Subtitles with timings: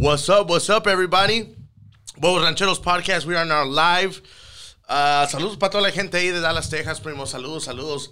[0.00, 0.48] What's up?
[0.48, 1.54] What's up, everybody?
[2.20, 3.26] Huevos Rancheros Podcast.
[3.26, 4.20] We are now live.
[4.88, 7.24] Uh, saludos para toda la gente ahí de Dallas, Texas, primo.
[7.26, 8.08] Saludos, saludos.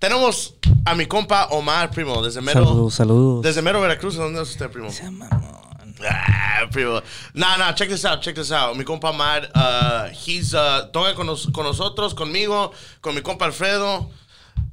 [0.00, 0.54] Tenemos
[0.86, 3.42] a mi compa Omar, primo, desde mero, Saludos, saludos.
[3.42, 4.16] desde mero Veracruz.
[4.16, 4.88] ¿Dónde es usted, primo?
[5.12, 5.94] Mamón.
[6.08, 7.00] Ah, primo.
[7.34, 8.76] Nah, nah, check this out, check this out.
[8.76, 13.44] Mi compa Omar, uh, he's, uh, toca con, nos- con nosotros, conmigo, con mi compa
[13.46, 14.10] Alfredo.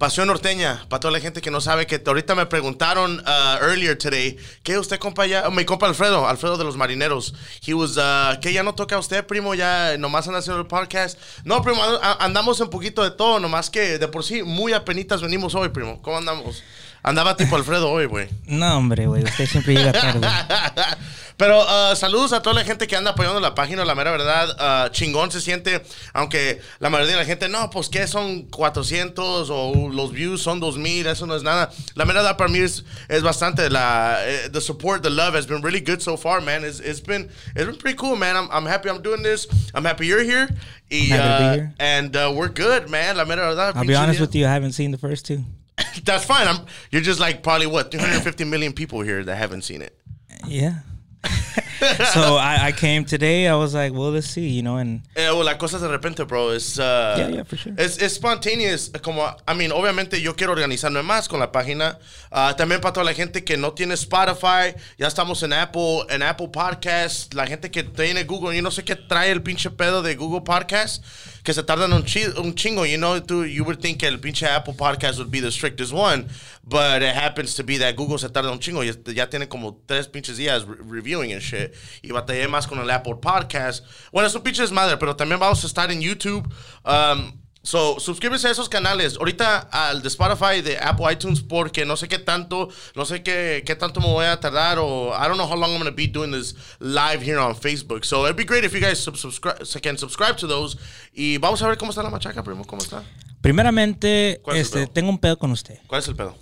[0.01, 3.95] Pasión norteña, para toda la gente que no sabe, que ahorita me preguntaron uh, earlier
[3.95, 5.47] today, ¿qué usted compa ya?
[5.51, 7.35] Mi compa Alfredo, Alfredo de los marineros.
[7.63, 9.53] He was, uh, ¿qué ya no toca usted, primo?
[9.53, 11.19] Ya nomás anda haciendo el podcast.
[11.43, 11.79] No, primo,
[12.19, 16.01] andamos un poquito de todo, nomás que de por sí muy apenitas venimos hoy, primo.
[16.01, 16.63] ¿Cómo andamos?
[17.03, 18.27] Andaba tipo Alfredo hoy, güey.
[18.45, 19.23] No, hombre, güey.
[19.23, 20.27] Usted siempre llega tarde.
[21.41, 24.85] Pero uh, saludos a toda la gente que anda apoyando la página, la mera verdad,
[24.85, 25.81] uh, chingón se siente,
[26.13, 30.59] aunque la mayoría de la gente, no, pues que son 400 o los views son
[30.59, 31.71] 2000, eso no es nada.
[31.95, 35.47] La mera verdad para mí es, es bastante, la, eh, the support, the love has
[35.47, 36.63] been really good so far, man.
[36.63, 38.35] It's, it's been, it's been pretty cool, man.
[38.35, 39.47] I'm, I'm happy I'm doing this.
[39.73, 40.47] I'm happy you're here.
[40.91, 41.73] Y, Happy to be uh, here.
[41.79, 43.17] And uh, we're good, man.
[43.17, 43.75] La mera verdad.
[43.75, 45.43] I'll be honest with you, I haven't seen the first two.
[46.03, 46.47] That's fine.
[46.47, 49.97] I'm, you're just like probably what, 350 million people here that haven't seen it.
[50.45, 50.79] Yeah.
[52.13, 53.47] so I, I came today.
[53.47, 56.23] I was like, well, let's see, you know, and Eh, well, la cosa de repente,
[56.25, 56.77] bro, es...
[56.77, 57.73] uh, Yeah, yeah, for sure.
[57.77, 61.97] Es, es spontaneous, como, I mean, obviamente yo quiero organizarme más con la página.
[62.31, 66.21] Ah, también para toda la gente que no tiene Spotify, ya estamos en Apple, en
[66.23, 67.33] Apple Podcast.
[67.33, 70.41] La gente que tiene Google, yo no sé qué trae el pinche pedo de Google
[70.41, 71.03] Podcast,
[71.43, 72.85] que se tardan un, chi- un chingo.
[72.85, 75.91] You know, tú, you would think que el pinche Apple Podcast would be the strictest
[75.93, 76.27] one,
[76.63, 78.83] but it happens to be that Google se tarda un chingo.
[78.83, 81.70] Ya, ya tiene como tres pinches días re- reviewing and shit.
[82.01, 83.85] Y batallé más con el Apple Podcast.
[84.11, 86.47] Bueno, es un pinche desmadre, pero también vamos a estar en YouTube.
[86.83, 89.17] Um, So, suscríbete a esos canales.
[89.17, 93.61] Ahorita al de Spotify, de Apple iTunes, porque no sé qué tanto, no sé qué,
[93.63, 95.95] qué tanto me voy a tardar, o I don't know how long I'm going to
[95.95, 98.03] be doing this live here on Facebook.
[98.03, 100.75] So, it'd be great if you guys sub- subscribe, can subscribe to those.
[101.13, 102.65] Y vamos a ver cómo está la machaca, primo.
[102.65, 103.03] ¿Cómo está?
[103.41, 105.79] primeramente, ¿Cuál es este, tengo un pedo con usted.
[105.87, 106.35] ¿Cuál es el pedo?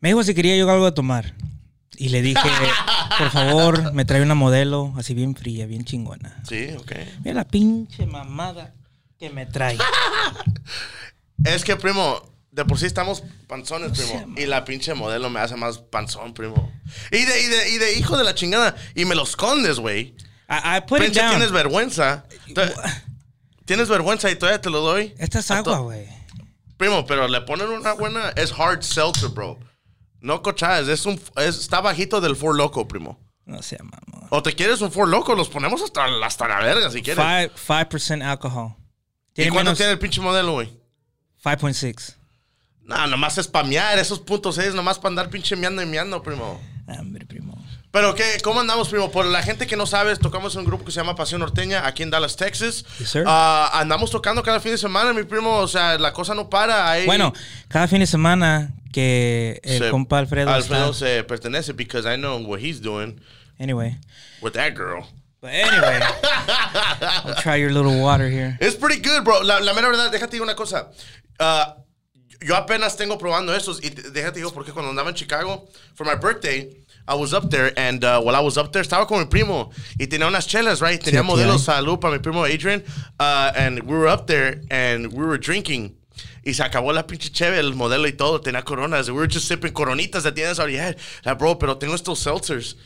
[0.00, 1.34] Me dijo si quería yo algo de tomar.
[2.00, 2.48] Y le dije,
[3.18, 6.42] por favor, me trae una modelo así bien fría, bien chingona.
[6.48, 6.92] Sí, ok.
[7.22, 8.72] Mira la pinche mamada
[9.18, 9.76] que me trae.
[11.44, 14.34] Es que, primo, de por sí estamos panzones, primo.
[14.36, 16.72] y la pinche modelo me hace más panzón, primo.
[17.10, 18.74] Y de, y de, y de hijo de la chingada.
[18.94, 20.14] Y me lo escondes, güey.
[20.86, 22.24] Pinche, tienes vergüenza.
[23.66, 25.14] Tienes vergüenza y todavía te lo doy.
[25.18, 26.06] Esta es agua, güey.
[26.78, 28.30] Primo, pero le ponen una buena.
[28.36, 29.58] Es hard seltzer, bro.
[30.20, 30.88] No cochadas.
[30.88, 33.18] Es un, es- está bajito del Four Loco, primo.
[33.46, 34.26] No sea mamón.
[34.30, 37.24] O te quieres un Four Loco, los ponemos hasta, hasta la verga si quieres.
[37.24, 37.50] Five,
[37.88, 38.74] 5% alcohol.
[39.34, 40.70] ¿Y cuánto menos tiene el pinche modelo, güey?
[41.42, 42.14] 5.6.
[42.84, 43.98] No, nomás es spamear.
[43.98, 46.60] Esos puntos seis, nomás para andar pinche meando y meando, primo.
[46.86, 47.56] Hombre, primo.
[47.92, 48.38] Pero, ¿qué?
[48.42, 49.10] ¿Cómo andamos, primo?
[49.10, 51.86] Por la gente que no sabe, tocamos en un grupo que se llama Pasión Norteña
[51.86, 52.84] aquí en Dallas, Texas.
[52.98, 53.24] Yes, sir.
[53.26, 55.58] Ah, andamos tocando cada fin de semana, mi primo.
[55.58, 56.90] O sea, la cosa no para.
[56.90, 57.32] Hay- Bueno,
[57.68, 60.98] cada fin de semana que el se- compa Alfredo, Alfredo está...
[61.06, 63.20] se pertenece because I know what he's doing
[63.58, 63.96] Anyway.
[64.42, 65.06] with that girl.
[65.40, 66.00] But anyway,
[67.24, 68.58] I'll try your little water here.
[68.60, 69.40] It's pretty good, bro.
[69.42, 70.90] La, la mera verdad, déjate digo una cosa.
[71.38, 71.76] Ah,
[72.42, 76.14] yo apenas tengo probando estos y déjate digo porque cuando andaba en Chicago for my
[76.14, 76.68] birthday,
[77.08, 79.70] I was up there and uh, while I was up there estaba con mi primo
[79.98, 81.02] y tenía unas chelas, right?
[81.02, 82.82] Tenía aquí modelos salud para mi primo Adrian
[83.18, 85.96] uh, and we were up there and we were drinking.
[86.44, 89.08] Y se acabó la pinche cheve, el modelo y todo, tenía coronas.
[89.08, 90.96] We were just sipping coronitas that tienes already had.
[91.24, 92.76] Like, bro, pero tengo estos seltzers.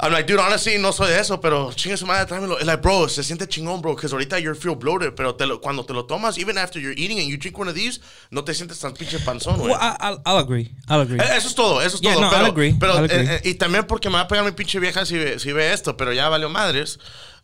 [0.00, 2.56] I'm like, dude, honestly, no soy de eso, pero chinga su madre, tráemelo.
[2.56, 5.60] It's like, bro, se siente chingón, bro, because ahorita you feel bloated, pero te lo-
[5.60, 8.42] cuando te lo tomas, even after you're eating and you drink one of these, no
[8.42, 9.70] te sientes tan pinche panzón, güey.
[9.70, 10.74] Well, I'll, I'll agree.
[10.88, 11.20] I'll agree.
[11.20, 12.22] Eh, Eso es todo, eso es Yeah, todo.
[12.22, 13.16] no, pero, I'll agree, pero, I'll agree.
[13.28, 15.52] eh, eh, y también porque me va a pegar mi pinche vieja si ve, si
[15.52, 16.98] ve esto, pero ya valió madres.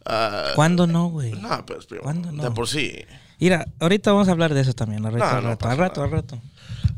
[0.04, 1.32] Ah, ¿Cuándo no, güey?
[1.32, 2.42] no, pues, primo, ¿Cuándo no?
[2.42, 3.04] de por sí.
[3.40, 5.04] Mira, ahorita vamos a hablar de eso también.
[5.06, 6.42] Al rato, No, al rato, al rato, al rato.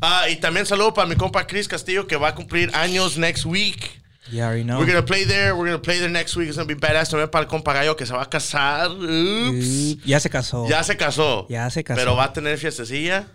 [0.01, 3.45] Ah, y también saludo para mi compa Chris Castillo, que va a cumplir años next
[3.45, 4.01] week.
[4.31, 4.79] You already know.
[4.79, 5.53] We're gonna play there.
[5.53, 6.47] We're gonna play there next week.
[6.47, 7.09] It's gonna be badass.
[7.09, 8.89] También para el compa Gallo que se va a casar.
[8.89, 10.03] Oops.
[10.05, 10.67] Ya se casó.
[10.69, 11.47] Ya se casó.
[11.49, 11.99] Ya se casó.
[11.99, 13.27] Pero va a tener fiestecilla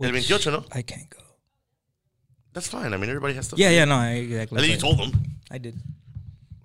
[0.00, 0.66] el Which 28, ¿no?
[0.74, 1.22] I can't go.
[2.52, 2.94] That's fine.
[2.94, 3.56] I mean, everybody has to.
[3.56, 3.96] Yeah, yeah, no.
[4.00, 4.58] I, exactly.
[4.58, 5.12] At least you told them.
[5.50, 5.74] I did.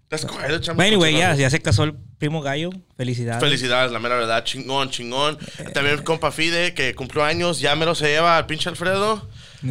[0.10, 0.50] Quiet.
[0.50, 2.72] el chamo anyway, ya, ya se casó el primo gallo.
[2.98, 3.40] Felicidades.
[3.44, 4.44] Felicidades, la mera verdad.
[4.44, 5.38] Chingón, chingón.
[5.60, 7.60] Eh, También el compa Fide, que cumplió años.
[7.60, 9.28] Ya me lo se lleva al pinche Alfredo.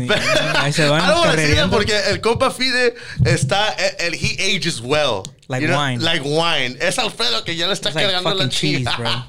[0.56, 1.76] Ahí se van say that carrereando.
[1.76, 2.94] porque el compa Fide
[3.25, 5.23] está, el, he ages well.
[5.49, 6.05] Like You know, wine.
[6.05, 6.76] Like wine.
[6.81, 9.25] Es Alfredo que ya le está It's like cargando la fucking cheese, bro.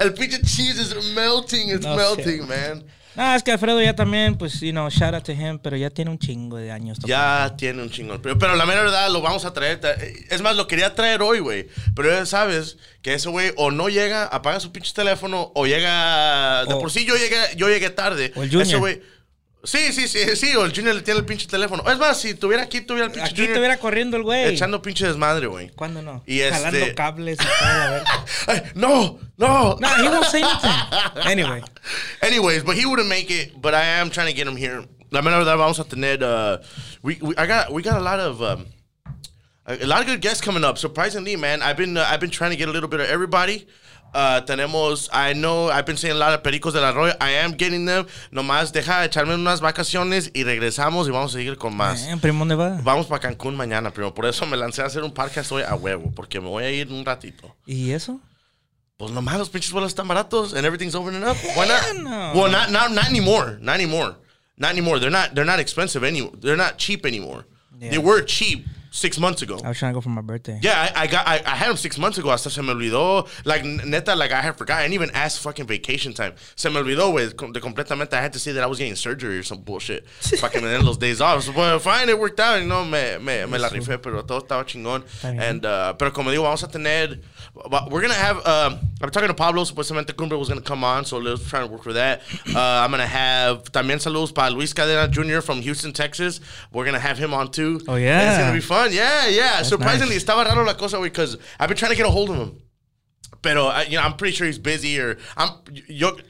[0.00, 2.46] el pinche cheese is melting, it's No melting, sé.
[2.46, 2.84] man.
[3.14, 5.90] No, es que Alfredo ya también, pues, you know, shout out to him, pero ya
[5.90, 6.98] tiene un chingo de años.
[6.98, 7.08] tocando.
[7.08, 8.20] Ya tiene un chingón.
[8.22, 9.80] Pero, pero la mera verdad, lo vamos a traer.
[10.30, 11.68] Es más, lo quería traer hoy, güey.
[11.94, 16.64] Pero ya sabes que ese güey o no llega, apaga su pinche teléfono, o llega.
[16.64, 18.32] De O- por sí yo llegué, yo llegué tarde.
[18.34, 18.66] O el Junior.
[18.66, 19.02] Ese güey.
[19.64, 21.84] Sí, sí, sí, sí, o el Junior le tiene el pinche teléfono.
[21.88, 24.48] Es más, si estuviera aquí, tuviera el pinche Aquí Junior te viera corriendo el güey.
[24.48, 25.68] echando pinche desmadre, güey.
[25.70, 26.22] ¿Cuándo no?
[26.26, 28.02] Y este- cables y todo, a ver.
[28.48, 29.76] Ay, no, no.
[29.78, 31.26] No, he won't say anything.
[31.30, 31.62] Anyway.
[32.22, 33.52] Anyways, but he wouldn't make it.
[33.60, 34.84] But I am trying to get him here.
[35.12, 36.18] La mera verdad, vamos a tener.
[36.24, 36.58] Uh,
[37.02, 38.66] we, we I got we got a lot of um,
[39.66, 40.76] a, a lot of good guests coming up.
[40.78, 43.66] Surprisingly, man, I've been uh, I've been trying to get a little bit of everybody.
[44.14, 47.14] Uh, tenemos, I know I've been saying a lot of pericos del arroyo.
[47.18, 48.06] I am getting them.
[48.30, 52.06] Nomás deja echarme unas vacaciones y regresamos y vamos a seguir con más.
[52.06, 52.78] Eh, primo, ¿dónde va?
[52.82, 54.12] Vamos para Cancún mañana, primo.
[54.12, 56.70] Por eso me lancé a hacer un podcast hoy a huevo, porque me voy a
[56.70, 57.56] ir un ratito.
[57.64, 58.20] ¿Y eso?
[58.98, 61.36] Pues nomás los pinches vuelos están baratos and everything's opening up.
[61.56, 61.96] Why not?
[62.04, 62.32] no.
[62.38, 63.58] Well, not not not anymore.
[63.60, 64.16] Not anymore.
[64.58, 65.00] Not anymore.
[65.00, 66.32] They're not they're not expensive anymore.
[66.38, 67.46] They're not cheap anymore.
[67.80, 67.90] Yeah.
[67.92, 69.58] They were cheap six months ago.
[69.64, 70.60] I was trying to go for my birthday.
[70.62, 72.30] Yeah, I, I got I, I had them six months ago.
[72.30, 73.26] I se me olvidó.
[73.44, 74.78] Like neta, like I had forgot.
[74.78, 76.34] I didn't even ask fucking vacation time.
[76.54, 78.12] Se me olvidó, com- de completamente.
[78.12, 80.06] I had to say that I was getting surgery or some bullshit.
[80.42, 81.42] Fucking den los days off.
[81.42, 82.60] So, well, fine, it worked out.
[82.60, 85.04] You know, me, me, me la rifé, pero todo estaba chingón.
[85.24, 87.20] And, uh, pero como digo, vamos a tener.
[87.54, 88.46] We're gonna have.
[88.46, 89.64] Um, I'm talking to Pablo.
[89.64, 92.22] Supuestamente Cumbre was gonna come on, so let's try and work for that.
[92.48, 95.42] Uh, I'm gonna have también saludos para Luis Cadena Jr.
[95.42, 96.40] from Houston, Texas.
[96.72, 97.82] We're gonna have him on too.
[97.86, 98.20] Oh, yeah.
[98.20, 98.92] And it's gonna be fun.
[98.92, 99.62] Yeah, yeah.
[99.62, 100.24] Surprisingly, nice.
[100.24, 102.62] estaba raro la cosa, because I've been trying to get a hold of him.
[103.42, 105.50] Pero, I, you know, I'm pretty sure he's busy, or I'm,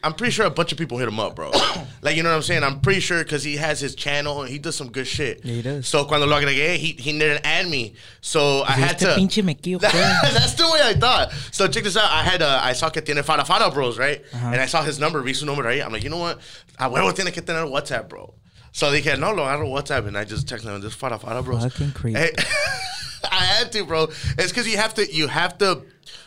[0.02, 1.50] I'm pretty sure a bunch of people hit him up, bro.
[2.02, 2.64] like, you know what I'm saying?
[2.64, 5.44] I'm pretty sure because he has his channel and he does some good shit.
[5.44, 5.86] Yeah, he does.
[5.86, 9.08] So cuando lo agregué, he he didn't add me, so I had to.
[9.08, 9.42] pinche
[9.90, 10.22] ¿qué?
[10.32, 11.32] That's the way I thought.
[11.50, 12.10] So check this out.
[12.10, 14.22] I had uh, I saw que tiene Fada Fada Bros, right?
[14.32, 15.84] And I saw his number, vi su number ahí.
[15.84, 16.40] I'm like, you know what?
[16.78, 18.34] I huevo tiene que tener WhatsApp, bro.
[18.72, 21.62] So dije, no, lo agarro WhatsApp, and I just texted him, this Fada Fada Bros.
[21.62, 22.16] Fucking creep.
[22.16, 22.30] Hey,
[23.30, 24.04] I had to, bro.
[24.04, 25.82] It's because you have to, you have to,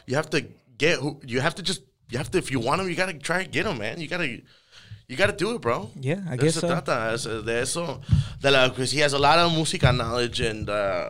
[0.06, 0.46] you have to
[0.78, 3.14] get who, you have to just, you have to, if you want him, you gotta
[3.14, 4.00] try and get him, man.
[4.00, 4.28] You gotta,
[5.08, 5.92] you gotta do it, bro.
[6.00, 6.68] Yeah, I guess so.
[6.68, 8.02] trata, de eso,
[8.42, 11.10] de la, because he has a lot of música knowledge, and uh,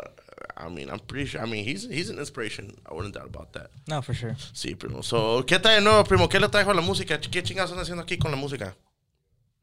[0.58, 2.72] I mean, I'm pretty sure, I mean, he's he's an inspiration.
[2.90, 3.72] I wouldn't doubt about that.
[3.88, 4.36] No, for sure.
[4.54, 5.02] Sí, primo.
[5.02, 6.28] So, ¿qué trae nuevo, primo?
[6.28, 7.20] ¿Qué le trajo la música?
[7.20, 8.76] ¿Qué chingados están haciendo aquí con la música?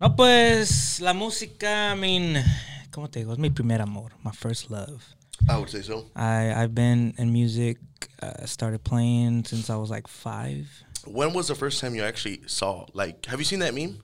[0.01, 2.45] No, pues la música, I mean,
[2.91, 3.33] ¿cómo te digo?
[3.33, 5.03] Es mi primer amor, my first love.
[5.49, 6.05] I would say so.
[6.15, 7.79] I I've been in music,
[8.23, 10.69] uh, started playing since I was like five.
[11.07, 14.03] When was the first time you actually saw, like, have you seen that meme?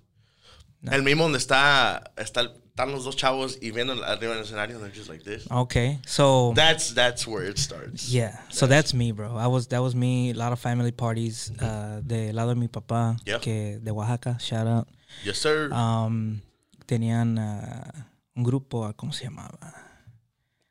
[0.91, 4.77] El meme donde está, está, están los dos chavos y viendo arriba en el escenario
[4.77, 5.47] and they're just like this.
[5.51, 8.09] Okay, so That's that's where it starts.
[8.13, 9.37] yeah, so that's me, bro.
[9.37, 10.31] I was that was me.
[10.31, 11.51] A lot of family parties.
[11.61, 13.39] Uh, de lado de mi papá, Yeah.
[13.39, 14.39] que de Oaxaca.
[14.41, 14.89] Shout out.
[15.25, 15.73] Yes, sir.
[15.73, 16.41] Um,
[16.87, 18.03] tenían uh,
[18.37, 19.59] un grupo, ¿cómo se llamaba?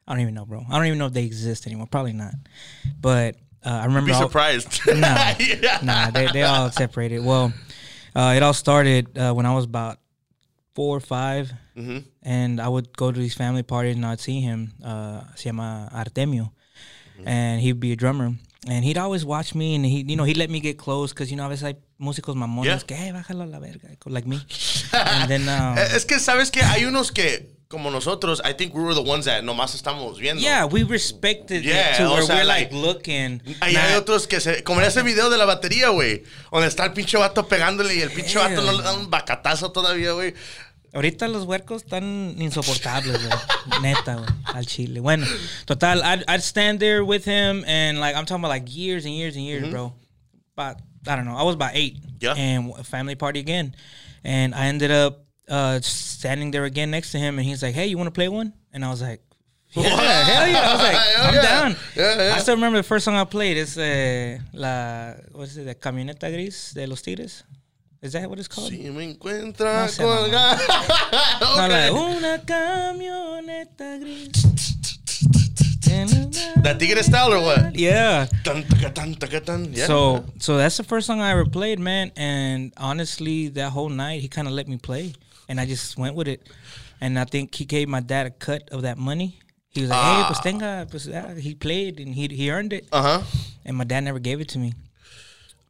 [0.07, 0.63] I don't even know, bro.
[0.69, 1.87] I don't even know if they exist anymore.
[1.87, 2.33] Probably not.
[3.01, 4.07] But uh, I remember.
[4.07, 4.79] Be all- surprised.
[4.87, 5.79] Nah, Yeah.
[5.83, 7.19] nah, they they all separated.
[7.25, 7.51] Well,
[8.15, 9.99] uh, it all started uh, when I was about
[10.75, 12.03] four or 5 Mhm.
[12.23, 14.73] and I would go to these family parties and I'd see him.
[14.83, 16.51] Uh, se llama Artemio,
[17.25, 18.33] and he'd be a drummer.
[18.67, 21.31] And he'd always watch me, and he, you know, he'd let me get close because
[21.31, 22.79] you know, a veces hay músicos mamones Yeah.
[22.79, 24.39] que, hey, bájalo a la verga, like me.
[24.93, 28.81] and then, um, Es que sabes que hay unos que como nosotros, I think we
[28.81, 30.41] were the ones that nomás estamos viendo.
[30.41, 33.41] yeah, we respected Yeah, it to where sea, we're like- like, looking.
[33.59, 34.63] Ahí hay not- otros que se.
[34.63, 36.23] Como en ese video de la batería, güey.
[36.51, 39.71] Donde está el pinche vato pegándole y el pinche vato no le da un bacatazo
[39.71, 40.33] todavía, güey.
[40.93, 43.39] Ahorita los huercos están insoportables, güey.
[43.81, 44.29] Neta, güey.
[44.45, 45.01] Al chile.
[45.01, 45.27] Bueno,
[45.65, 49.13] total, I'd, I'd stand there with him and like, I'm talking about like years and
[49.13, 49.93] years and years, bro.
[50.55, 51.97] About, I don't know, I was about eight.
[52.21, 52.33] Yeah.
[52.35, 53.75] And a family party again.
[54.23, 57.87] And I ended up uh, standing there again next to him and he's like, hey,
[57.87, 58.53] you want to play one?
[58.73, 59.21] And I was like,
[59.71, 60.59] yeah, hell yeah.
[60.59, 61.41] I was like, "I'm yeah.
[61.41, 61.75] down.
[61.95, 62.35] Yeah, yeah.
[62.35, 63.57] I still remember the first song I played.
[63.57, 67.43] It's uh, la, what is it, the camioneta gris de los tigres?
[68.01, 68.69] Is that what it's called?
[68.69, 70.57] Si me encuentra No sé, mamá.
[71.39, 71.41] colgado.
[71.41, 74.67] No, like, una camioneta gris.
[76.61, 77.75] That Tigre style or what?
[77.75, 78.27] Yeah.
[78.43, 79.73] Tan, taca, tan, taca, tan.
[79.73, 79.85] Yeah.
[79.87, 82.11] So so that's the first song I ever played, man.
[82.15, 85.13] And honestly, that whole night he kind of let me play,
[85.47, 86.47] and I just went with it.
[86.99, 89.39] And I think he gave my dad a cut of that money.
[89.69, 92.87] He was like, "Hey, pues tenga, pues ah," he played and he he earned it."
[92.91, 93.21] Uh huh.
[93.65, 94.73] And my dad never gave it to me.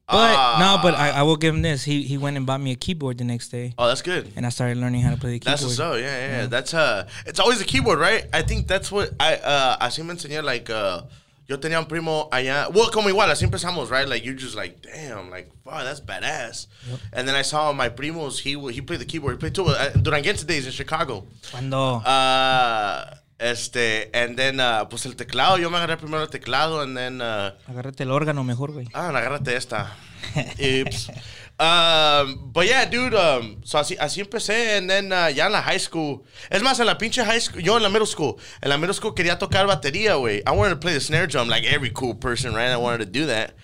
[0.09, 1.83] But no, but I, I will give him this.
[1.83, 4.31] He he went and bought me a keyboard the next day, Oh, that's good.
[4.37, 5.59] and I started learning how to play the keyboard.
[5.59, 5.95] That's what's up.
[5.95, 6.45] Yeah, yeah, yeah.
[6.45, 8.23] That's uh, it's always a keyboard, right?
[8.31, 11.01] I think that's what I uh, así me enseñé like uh,
[11.47, 12.67] yo tenía un primo allá.
[12.69, 14.07] Well, como igual, así empezamos, right?
[14.07, 16.67] Like, you're just like, damn, like, wow, that's badass.
[17.13, 19.35] And then I saw my primos, he he played the keyboard.
[19.35, 19.65] He played too.
[19.67, 21.25] Uh, Duranguense days in Chicago.
[21.51, 22.01] Cuando.
[22.05, 23.05] Uh,
[23.39, 27.21] este, and then, uh, pues el teclado, yo me agarré primero el teclado, and then,
[27.21, 28.87] uh, Agárrate el órgano mejor, güey.
[28.93, 29.95] ah, agárrate esta.
[30.59, 31.11] Oops.
[31.59, 35.61] Um, but yeah, dude, um, so así, así empecé, and then, uh, ya en la
[35.61, 36.23] high school.
[36.51, 38.93] Es más, en la pinche high school, yo en la middle school, en la middle
[38.93, 40.43] school quería tocar batería, güey.
[40.45, 42.69] I wanted to play the snare drum like every cool person, right?
[42.69, 43.55] I wanted to do that.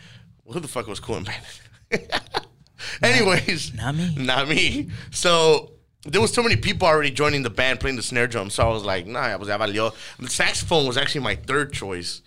[0.47, 1.43] Who the fuck was cool in band?
[3.03, 3.73] Anyways.
[3.75, 4.15] Not me.
[4.17, 4.89] Not me.
[5.11, 5.73] So
[6.05, 8.49] there was so many people already joining the band playing the snare drum.
[8.49, 9.93] So I was like, nah, pues ya valió.
[10.19, 12.21] The saxophone was actually my third choice.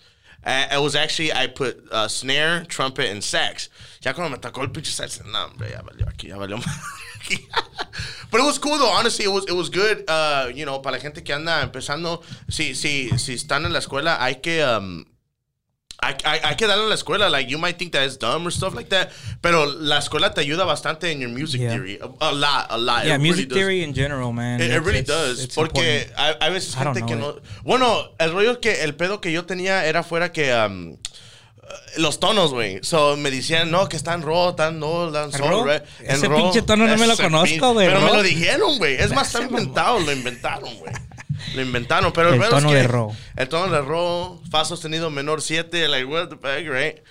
[0.46, 3.68] Uh, it was actually, I put uh, snare, trumpet, and sax.
[4.00, 6.62] Ya cuando me tocó el pinche sax, no, hombre, ya valió aquí, ya valió
[8.30, 8.90] But it was cool though.
[8.90, 10.04] Honestly, it was it was good.
[10.08, 13.80] Uh, you know, para la gente que anda empezando, si si si están en la
[13.80, 15.04] escuela, hay que um,
[15.98, 17.28] hay, hay, hay que darle a la escuela.
[17.30, 19.10] Like, you might think that it's dumb or stuff like that.
[19.40, 21.70] Pero la escuela te ayuda bastante in your music Yeah.
[21.72, 21.98] theory.
[22.20, 23.04] A, a lot, a lot.
[23.04, 24.60] Yeah, It music really theory in general, man.
[24.60, 25.42] It, it really it's- does.
[25.44, 27.40] it's Porque hay, hay veces gente que know no.
[27.64, 30.52] Bueno, el rollo que el pedo que yo tenía era fuera que.
[30.54, 30.96] um,
[31.96, 32.78] los tonos, güey.
[32.82, 35.68] So me decían, no, que están ro, están no, están sol?
[35.70, 38.94] En Ese pinche tono no me lo conozco, güey, Pero me lo dijeron, güey.
[38.94, 40.92] Es más, está inventado, lo inventaron, güey.
[41.54, 43.12] Lo inventaron, pero El pedo tono es que de ro.
[43.36, 47.02] El tono de ro, fa sostenido menor 7, like, what the fuck, right?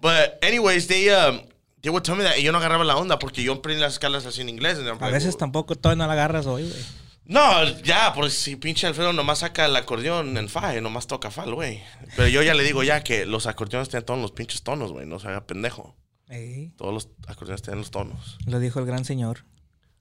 [0.00, 1.40] But, anyways, they, um,
[1.82, 3.94] they would tell me that y yo no agarraba la onda porque yo aprendí las
[3.94, 4.78] escalas así en inglés.
[4.78, 6.84] and I'm A like, veces tampoco todavía no la agarras hoy, güey.
[7.26, 11.30] no, ya, porque si pinche Alfredo nomás saca el acordeón en fa y nomás toca
[11.30, 11.82] fa, güey.
[12.16, 15.06] Pero yo ya le digo ya que los acordeones tienen todos los pinches tonos, güey.
[15.06, 15.96] No se haga pendejo.
[16.28, 18.38] Ey, Todos los acordeones tienen los tonos.
[18.46, 19.44] lo dijo el gran señor.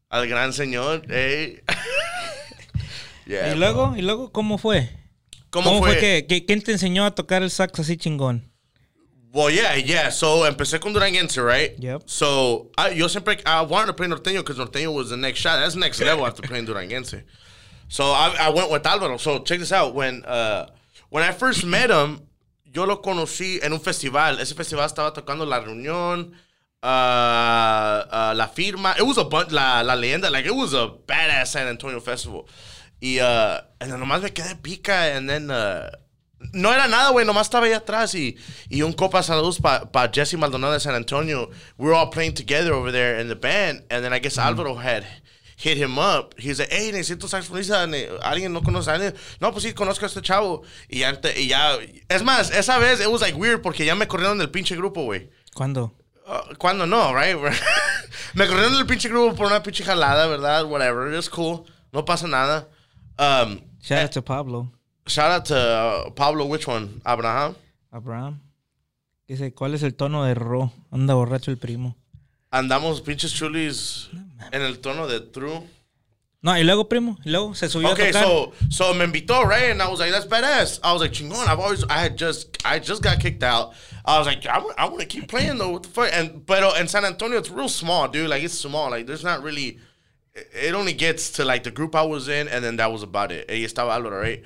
[0.10, 1.62] Al gran señor, ey.
[3.26, 4.90] Yeah, y luego, y luego, ¿cómo fue?
[5.50, 5.98] ¿Cómo, fue?
[6.00, 8.50] que, que- quién te enseñó a tocar el sax así chingón?
[9.32, 10.12] Well, yeah, yeah.
[10.12, 11.76] So empecé con Duranguense, right?
[11.80, 12.04] Yep.
[12.06, 15.60] So I, yo siempre I wanted to play norteño because norteño was the next shot.
[15.60, 17.24] That's the next level after playing Duranguense.
[17.88, 19.20] So I, I went with Álvaro.
[19.20, 19.96] So check this out.
[19.96, 20.68] When uh,
[21.10, 22.22] when I first met him,
[22.72, 24.40] yo lo conocí en un festival.
[24.40, 26.34] Ese festival estaba tocando La Reunión,
[26.84, 28.94] uh, uh, La Firma.
[29.00, 30.30] It was a bunch, La, La Leyenda.
[30.32, 32.48] Like it was a badass San Antonio festival.
[33.04, 35.14] Y uh, and then nomás me quedé pica.
[35.18, 35.90] And then uh,
[36.54, 37.26] no era nada, güey.
[37.26, 38.16] Nomás estaba ahí atrás.
[38.16, 38.38] Y,
[38.70, 41.50] y un copa saludos para pa Jesse Maldonado de San Antonio.
[41.78, 43.84] We were all playing together over there in the band.
[43.92, 45.04] And then I guess Álvaro had
[45.58, 46.34] hit him up.
[46.40, 47.84] He's like, hey, necesito saxofonista.
[48.22, 49.14] ¿Alguien no conoce a alguien?
[49.42, 50.64] No, pues sí, conozco a este chavo.
[50.88, 51.78] Y ya, ante- y ya.
[52.08, 55.04] Es más, esa vez, it was like weird porque ya me corrieron del pinche grupo,
[55.04, 55.30] güey.
[55.54, 55.94] ¿Cuándo?
[56.26, 57.36] Uh, ¿Cuándo no, right?
[58.34, 60.64] me corrieron del pinche grupo por una pinche jalada, ¿verdad?
[60.64, 61.14] Whatever.
[61.14, 61.66] It's cool.
[61.92, 62.70] No pasa nada.
[63.18, 64.72] Um, Shout out to Pablo.
[65.08, 67.02] shout out to uh, Pablo, which one?
[67.06, 67.56] Abraham.
[67.94, 68.40] Abraham.
[69.28, 70.72] Dice, ¿cuál es el tono de ro?
[70.92, 71.96] Anda borracho el primo.
[72.52, 74.10] Andamos pinches chulis
[74.52, 75.62] en el tono de true.
[76.42, 78.24] No, y luego, primo, y luego se subió Okay, a tocar.
[78.28, 79.72] so so me invitó, right?
[79.72, 80.80] And I was like, that's badass.
[80.84, 81.48] I was like, chingón.
[81.48, 83.74] I've always, I had just, I just got kicked out.
[84.04, 85.70] I was like, I, want to keep playing though.
[85.72, 86.10] What the fuck?
[86.14, 88.30] And but in San Antonio, it's real small, dude.
[88.30, 88.90] Like it's small.
[88.92, 89.80] Like there's not really.
[90.36, 93.32] It- only gets to like the group I was in, and then that was about
[93.32, 93.48] it.
[93.48, 94.44] Ahí estaba Álvaro, right?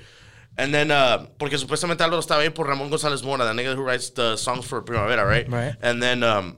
[0.56, 3.82] And then, uh, porque supuestamente Álvaro estaba ahí por Ramón González Mora, the nigga who
[3.82, 5.48] writes the songs for Primavera, right?
[5.48, 5.74] Right.
[5.80, 6.56] And then, um,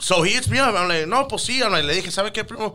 [0.00, 0.74] so he hits me up.
[0.74, 1.62] I'm like, no, pues sí.
[1.62, 2.74] I'm like, le dije, ¿sabe qué, primo?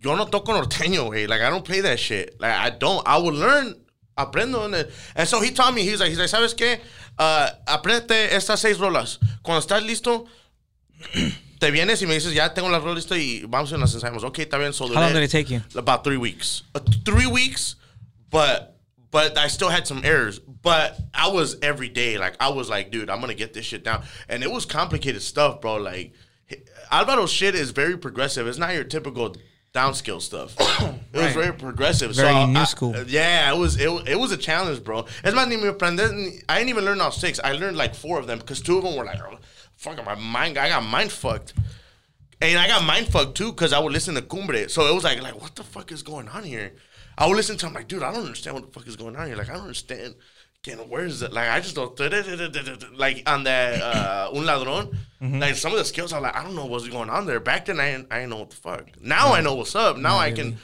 [0.00, 1.28] Yo no toco norteño, güey.
[1.28, 2.40] Like, I don't play that shit.
[2.40, 3.06] Like, I don't.
[3.06, 3.74] I will learn.
[4.16, 4.64] Aprendo.
[4.64, 6.80] And, and so he taught me, he's like, he's like, ¿sabes qué?
[7.18, 9.18] Uh, aprende estas seis rolas.
[9.44, 10.26] Cuando estás listo,
[11.60, 14.24] te vienes y me dices, ya tengo las rolas listas y vamos y las ensayamos.
[14.24, 14.72] Ok, está bien.
[14.72, 15.60] So How long did it take you?
[15.76, 16.62] about three weeks.
[16.74, 17.76] Uh, three weeks,
[18.30, 18.76] but
[19.10, 20.38] but I still had some errors.
[20.38, 23.82] But I was every day like I was like, dude, I'm gonna get this shit
[23.84, 25.76] down, and it was complicated stuff, bro.
[25.76, 26.12] Like
[26.90, 28.46] Alvaro's shit is very progressive.
[28.46, 29.34] It's not your typical
[29.74, 30.54] downskill stuff.
[31.12, 32.12] it was very progressive.
[32.14, 32.96] Very so new I- school.
[33.06, 35.06] yeah, it was it, it was a challenge, bro.
[35.24, 36.42] Es más, ni me aprendí.
[36.48, 37.38] I didn't even learn all six.
[37.42, 39.20] I learned like four of them because two of them were like,
[39.78, 40.58] fucking my mind.
[40.58, 41.54] I got mind fucked.
[42.40, 44.68] And I got mind fucked too because I would listen to Cumbre.
[44.68, 46.72] So it was like, like, what the fuck is going on here?
[47.16, 49.16] I would listen to him like, dude, I don't understand what the fuck is going
[49.16, 49.34] on here.
[49.36, 50.14] Like, I don't understand.
[50.64, 51.32] Again, where is it?
[51.32, 51.98] Like, I just don't.
[52.96, 54.94] Like, on that uh, Un Ladrón,
[55.40, 57.40] like, some of the skills, I'm like, I don't know what's going on there.
[57.40, 59.00] Back then, I didn't, I didn't know what the fuck.
[59.00, 59.96] Now I know what's up.
[59.96, 60.58] Now I can.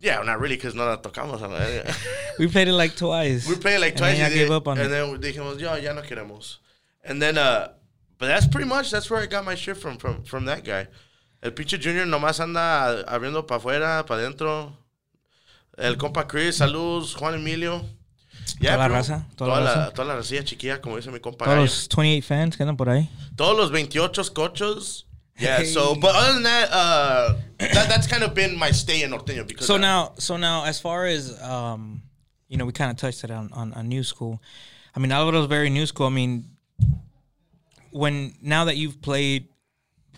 [0.00, 1.40] Yeah, not really because no la tocamos.
[1.42, 1.94] Like,
[2.38, 3.46] We played it like twice.
[3.46, 4.18] we played like twice.
[4.18, 4.30] And twice.
[4.30, 4.90] then I gave up on and it.
[4.90, 6.56] then dijimos, yo, ya no queremos.
[7.04, 7.72] And then, uh,
[8.20, 10.86] but that's pretty much, that's where I got my shit from, from, from that guy.
[11.42, 14.72] El pinche Junior nomás anda abriendo para afuera, para adentro.
[15.78, 17.82] El compa Chris, saludos, Juan Emilio.
[18.60, 19.94] Yeah, Toda la raza, toda Toda la raza.
[19.94, 21.44] toda la racilla chiquilla, como dice mi compa.
[21.46, 23.08] Todos los 28 fans que andan por ahí.
[23.36, 25.06] Todos los 28 cochos.
[25.38, 29.10] Yeah, so, but other than that, uh, that, that's kind of been my stay in
[29.10, 32.02] Norteño because So I- now, so now, as far as um,
[32.48, 34.42] you know, we kind of touched it on, on on new school.
[34.94, 36.08] I mean, Alvaro's very new school.
[36.08, 36.44] I mean,
[37.90, 39.48] when now that you've played,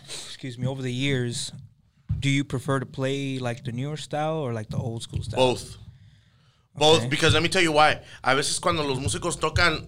[0.03, 1.51] excuse me, over the years,
[2.19, 5.37] do you prefer to play like the newer style or like the old school style?
[5.37, 5.77] Both.
[6.75, 7.07] Both, Okay.
[7.09, 8.01] because let me tell you why.
[8.23, 9.87] A veces cuando los músicos tocan.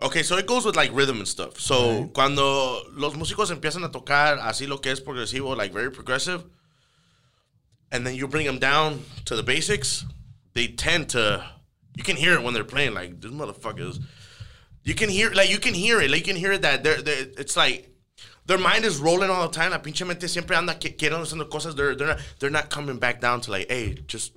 [0.00, 1.58] Okay, so it goes with like rhythm and stuff.
[1.58, 6.44] So cuando los músicos empiezan a tocar así lo que es progresivo, like very progressive,
[7.90, 10.04] and then you bring them down to the basics,
[10.54, 11.44] they tend to.
[11.96, 12.94] You can hear it when they're playing.
[12.94, 13.98] Like this motherfuckers.
[14.88, 16.10] You can hear, like you can hear it.
[16.10, 17.90] Like you can hear that they're, they're it's like
[18.46, 19.70] their mind is rolling all the time.
[19.72, 21.76] La pinche mente siempre anda que- queriendo haciendo cosas.
[21.76, 24.32] They're they're not they're not coming back down to like, hey, just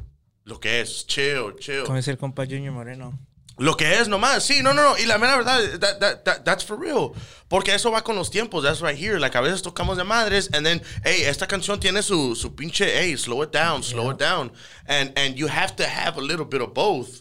[0.46, 1.86] lo que es, chill, chill.
[1.86, 3.18] Como dice el compa Junior Moreno.
[3.60, 4.98] Lo que es nomás, sí, no, no, no.
[4.98, 7.16] Y la mera verdad, that, that, that, that's for real.
[7.48, 9.20] Porque eso va con los tiempos, that's right here.
[9.20, 12.88] Like a veces tocamos de madres, and then, hey, esta canción tiene su, su pinche,
[12.88, 14.52] hey, slow it down, slow it down.
[14.88, 17.21] And, and you have to have a little bit of both.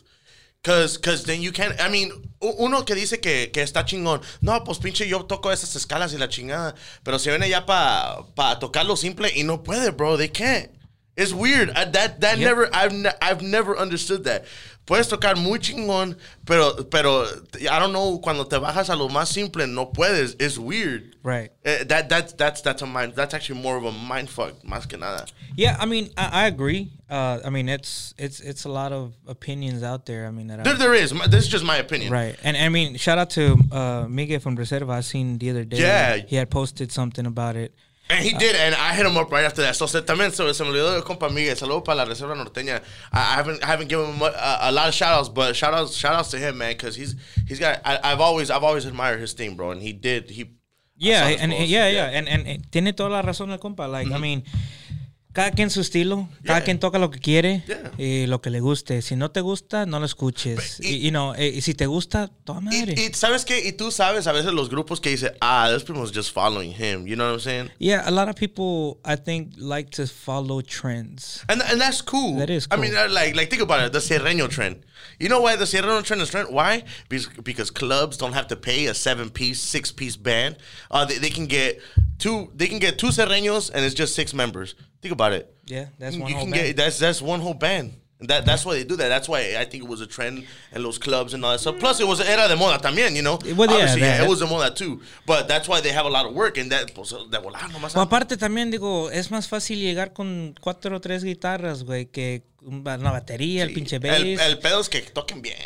[0.63, 2.13] Cause, cause then you can't, I mean,
[2.43, 6.19] uno que dice que, que está chingón, no, pues pinche yo toco esas escalas y
[6.19, 10.19] la chingada, pero se viene ya para pa tocar lo simple y no puede, bro,
[10.19, 10.71] they can't.
[11.17, 11.71] It's weird.
[11.71, 12.47] I, that that Yep.
[12.49, 14.45] never I've ne- I've never understood that.
[14.91, 17.25] Puedes tocar muy chingón, pero pero
[17.61, 20.35] I don't know cuando te bajas a lo más simple no puedes.
[20.41, 21.15] It's weird.
[21.23, 21.53] Right.
[21.65, 23.15] Eh, that that's that's that's a mind.
[23.15, 25.27] That's actually more of a mind fuck más que nada.
[25.55, 26.91] Yeah, I mean, I, I agree.
[27.09, 30.27] Uh, I mean, it's it's it's a lot of opinions out there.
[30.27, 31.13] I mean, that I, There there is.
[31.29, 32.11] This is just my opinion.
[32.11, 32.37] Right.
[32.43, 34.91] And I mean, shout out to uh, Miguel from Reserva.
[34.91, 35.79] I seen the other day.
[35.79, 36.17] Yeah.
[36.17, 37.77] He had posted something about it.
[38.11, 39.77] And he did, and I hit him up right after that.
[39.77, 41.57] So se, también se, se me olvidó el compa Miguel.
[41.57, 42.83] Saludos para la Reserva Norteña.
[43.13, 45.55] I, I haven't I haven't given him a, uh, a lot of shout outs, but
[45.55, 47.15] shout outs shout outs to him, man, because he's
[47.47, 47.81] he's got.
[47.85, 50.51] I, I've always I've always admired his thing, bro, and he did he.
[50.97, 53.89] Yeah, saw and, post, yeah, yeah, and, and, and tiene toda la razón el compa.
[53.89, 54.21] Like, I mm-hmm.
[54.21, 54.43] mean,
[55.41, 56.65] cada quien su estilo, cada Yeah.
[56.65, 57.93] quien toca lo que quiere Yeah.
[57.99, 59.03] y lo que le guste.
[59.03, 60.57] Si no te gusta, no lo escuches.
[60.79, 62.95] But- y- Y, you know, eh, y si te gusta, toda madre.
[62.97, 65.85] Y, y sabes qué, y tú sabes a veces los grupos que dicen, ah, this
[65.85, 67.07] people's just following him.
[67.07, 67.71] You know what I'm saying?
[67.79, 71.43] yeah, a lot of people, I think, like to follow trends.
[71.49, 72.37] And and that's cool.
[72.39, 73.01] That is I mean, cool.
[73.05, 74.85] uh, like like think about it, the Sierreño trend.
[75.19, 76.49] You know why the Sierreño trend is trend?
[76.51, 76.85] Why?
[77.09, 80.57] Because, because clubs don't have to pay a seven piece, six piece band.
[80.91, 81.81] Uh, they, they can get
[82.19, 82.51] two.
[82.55, 84.75] They can get two Sierreños, and it's just six members.
[85.01, 85.53] Think about it.
[85.67, 86.67] Yeah, that's you one whole can band.
[86.67, 87.95] get that's that's one whole band.
[88.21, 89.09] And That, that's why they do that.
[89.09, 91.79] That's why I think it was a trend in those clubs and all that stuff.
[91.79, 93.39] Plus, it was era de moda también, you know.
[93.57, 95.01] Well, yeah, yeah, that- it was a moda too.
[95.25, 97.97] But that's why they have a lot of work and that, pues, de volar nomás.
[97.97, 102.43] O aparte también digo, es más fácil llegar con cuatro o tres guitarras, güey, que
[102.61, 104.17] una batería, el pinche bass.
[104.21, 105.57] El, el pedo es que toquen bien.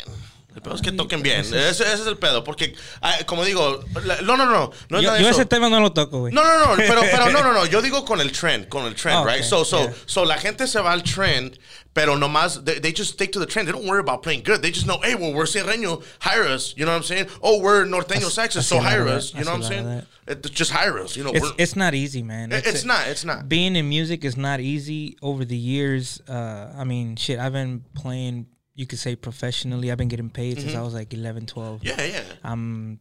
[0.55, 1.41] El pedo es que toquen bien.
[1.41, 2.43] Ese, ese es el pedo.
[2.45, 4.71] Porque, ah, como digo, la- no, no, no.
[4.89, 5.41] No es yo nada de yo eso.
[5.41, 6.33] ese tema no lo toco, güey.
[6.33, 7.65] No, no, no, pero, pero no, no, no.
[7.75, 9.39] Yo digo con el trend, con el trend, right?
[9.39, 9.93] okay, So, so, yeah.
[10.05, 11.59] so la gente se va al trend,
[11.93, 13.67] pero nomás they, they just stick to the trend.
[13.67, 14.61] They don't worry about playing good.
[14.61, 15.45] They just know, hey, well, we're
[16.21, 16.73] hire us.
[16.77, 17.27] You know what I'm saying?
[17.41, 19.33] Oh, we're Norteño Saxon, I so hire us.
[19.33, 20.03] You know what I'm saying?
[20.27, 21.15] It, just hire us.
[21.15, 22.51] You know, It's we're, it's not easy, man.
[22.51, 23.07] it- it's not.
[23.07, 23.47] It's not.
[23.49, 25.17] Being in music is not easy.
[25.21, 28.47] Over the years, uh, I mean, shit, I've been playing.
[28.75, 29.89] You could say professionally.
[29.91, 31.81] I've been getting paid since I was like 11, 12.
[31.81, 31.87] Mm-hmm.
[31.87, 32.23] Yeah, yeah.
[32.43, 32.99] I'm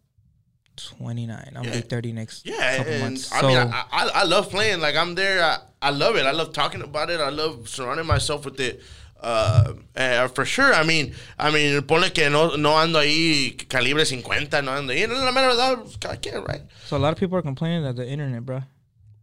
[0.77, 1.37] 29.
[1.49, 1.81] I'm gonna Yeah.
[1.83, 3.33] be 30 next Yeah, couple and months.
[3.33, 4.81] I so mean, I, I, I love playing.
[4.81, 5.43] Like I'm there.
[5.43, 6.27] I, I love it.
[6.27, 7.21] I love talking about it.
[7.21, 8.83] I love surrounding myself with it.
[9.21, 10.75] Uh, uh, for sure.
[10.75, 15.07] I mean, I mean, ponle que no, no ando ahí calibre 50, no ando ahí.
[15.09, 16.63] La mera verdad, cada quien, right?
[16.87, 18.63] so a lot of people are complaining that the internet, bro.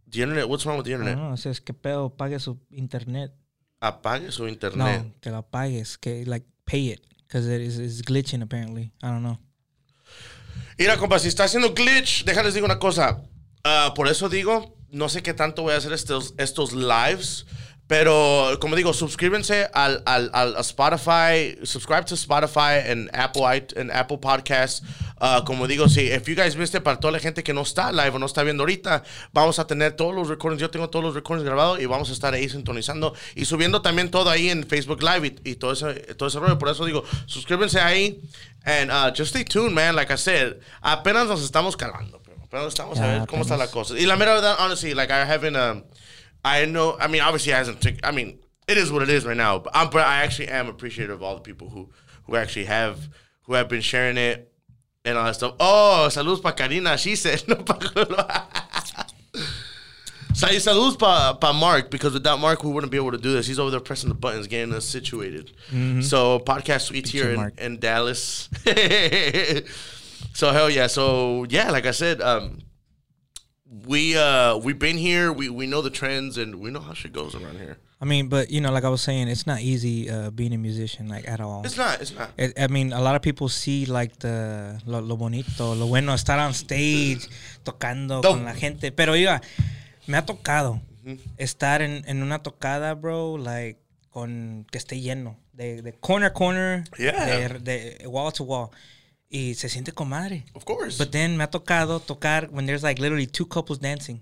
[0.08, 0.48] The internet.
[0.48, 1.16] What's wrong with the internet?
[1.16, 1.32] know.
[1.34, 3.30] It says que pedo pague su internet.
[3.82, 5.12] Apague su No, internet.
[5.20, 8.92] que la pagues, que like pay it because it is it's glitching apparently.
[9.02, 9.38] I don't know.
[10.78, 13.22] Mira, compa, si está haciendo glitch, déjales digo una cosa.
[13.64, 17.44] Ah, por eso digo, no sé qué tanto voy a hacer estos, estos lives.
[17.88, 23.42] Pero, como digo, suscríbanse al, al, al a Spotify, subscribe to Spotify and Apple
[23.76, 24.82] and Apple Podcasts.
[25.24, 27.92] Ah, como digo, si if you guys viste para toda la gente que no está
[27.92, 30.60] live o no está viendo ahorita, vamos a tener todos los recordings.
[30.60, 34.10] Yo tengo todos los recordings grabados y vamos a estar ahí sintonizando y subiendo también
[34.10, 36.58] todo ahí en Facebook Live y, y todo, ese, todo ese rollo.
[36.58, 38.20] Por eso digo, suscríbanse ahí
[38.64, 39.94] and uh, just stay tuned, man.
[39.94, 42.20] Like I said, apenas nos estamos calando.
[42.24, 43.70] Pero apenas estamos a Ya, ver cómo está la apenas.
[43.88, 43.98] cosa.
[43.98, 45.84] Y la mera verdad, honestly, like I haven't, um,
[46.44, 47.80] I know, I mean, obviously, it hasn't.
[48.04, 49.60] I mean, it is what it is right now.
[49.60, 51.90] But, I'm, but I actually am appreciative of all the people who
[52.26, 53.08] who actually have
[53.46, 54.51] who have been sharing it
[55.04, 55.54] and all that stuff.
[55.58, 56.96] Oh, saludos para Karina.
[56.96, 58.16] She said no pa' culo.
[60.34, 63.46] Sal- Saludos pa, pa Mark because without Mark we wouldn't be able to do this.
[63.46, 65.52] He's over there pressing the buttons, getting us situated.
[66.02, 68.48] So podcast suites here in, in Dallas.
[70.34, 70.86] so hell yeah.
[70.86, 72.60] So yeah, like I said, um,
[73.86, 75.32] we uh we've been here.
[75.32, 77.78] We we know the trends and we know how shit goes around here.
[78.02, 80.58] I mean, but you know, like I was saying, it's not easy uh, being a
[80.58, 81.62] musician, like at all.
[81.64, 82.00] It's not.
[82.02, 82.30] It's not.
[82.36, 86.12] It, I mean, a lot of people see like the lo, lo bonito, lo bueno,
[86.14, 87.28] estar on stage,
[87.64, 88.30] tocando No.
[88.30, 88.90] con la gente.
[88.90, 89.40] Pero oiga,
[90.08, 90.80] me ha tocado
[91.38, 93.78] estar en, en una tocada, bro, like
[94.10, 97.48] con que esté lleno, de, de corner corner, Yeah.
[97.60, 98.70] de, de wall to wall,
[99.30, 100.44] y se siente con madre.
[100.54, 100.98] Of course.
[100.98, 104.20] But then me ha tocado tocar when there's like literally two couples dancing,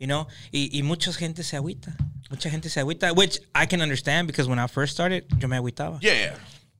[0.00, 1.94] you know, y, y mucha gente se agüita.
[2.30, 5.56] Mucha gente se agüita, which I can understand because when I first started, yo me
[5.56, 5.98] agüitaba.
[6.02, 6.34] yeah, yeah.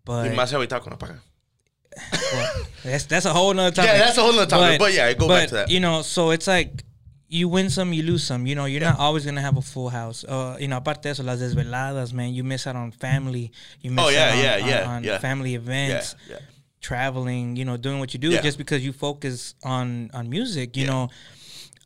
[0.04, 1.20] But y más con la paga.
[2.32, 3.90] well, that's that's a whole nother topic.
[3.90, 5.70] Yeah, that's a whole nother topic, but yeah, go back to that.
[5.70, 6.84] You know, so it's like
[7.28, 8.46] you win some, you lose some.
[8.46, 10.24] You know, you're not always gonna have a full house.
[10.24, 12.32] Uh, you know, aparte de eso, las desveladas, man.
[12.32, 13.52] You miss out on family.
[13.80, 15.18] You miss Oh, yeah, out on, yeah, on- yeah, on yeah.
[15.18, 16.38] family events, yeah.
[16.80, 17.56] traveling.
[17.56, 18.40] You know, doing what you do Yeah.
[18.40, 20.76] just because you focus on on music.
[20.76, 21.10] You know,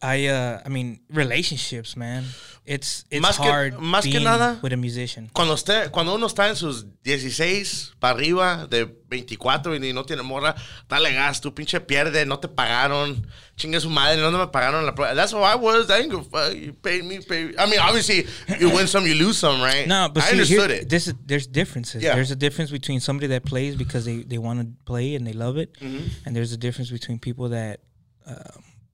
[0.03, 2.25] I uh, I mean, relationships, man.
[2.67, 5.29] It's it's Más que- hard más que being nada- with a musician.
[5.35, 10.23] Cuando, usted, cuando uno está en sus 16 para arriba de 24 y no tiene
[10.23, 10.55] morra,
[10.89, 13.27] dale gas, tu pinche pierde, no te pagaron,
[13.57, 15.15] chingue su madre, no me pagaron la prueba.
[15.15, 15.91] That's how I was.
[15.91, 16.55] I didn't give fuck.
[16.55, 18.27] You paid me, paid I mean, obviously,
[18.59, 19.87] you win some, you lose some, right?
[19.87, 20.89] No, but I see, understood here, it.
[20.89, 22.03] This is there's differences.
[22.03, 22.15] Yeah.
[22.15, 25.33] There's a difference between somebody that plays because they, they want to play and they
[25.35, 26.09] love it, Mm-hmm.
[26.27, 27.81] and there's a difference between people that
[28.27, 28.33] uh,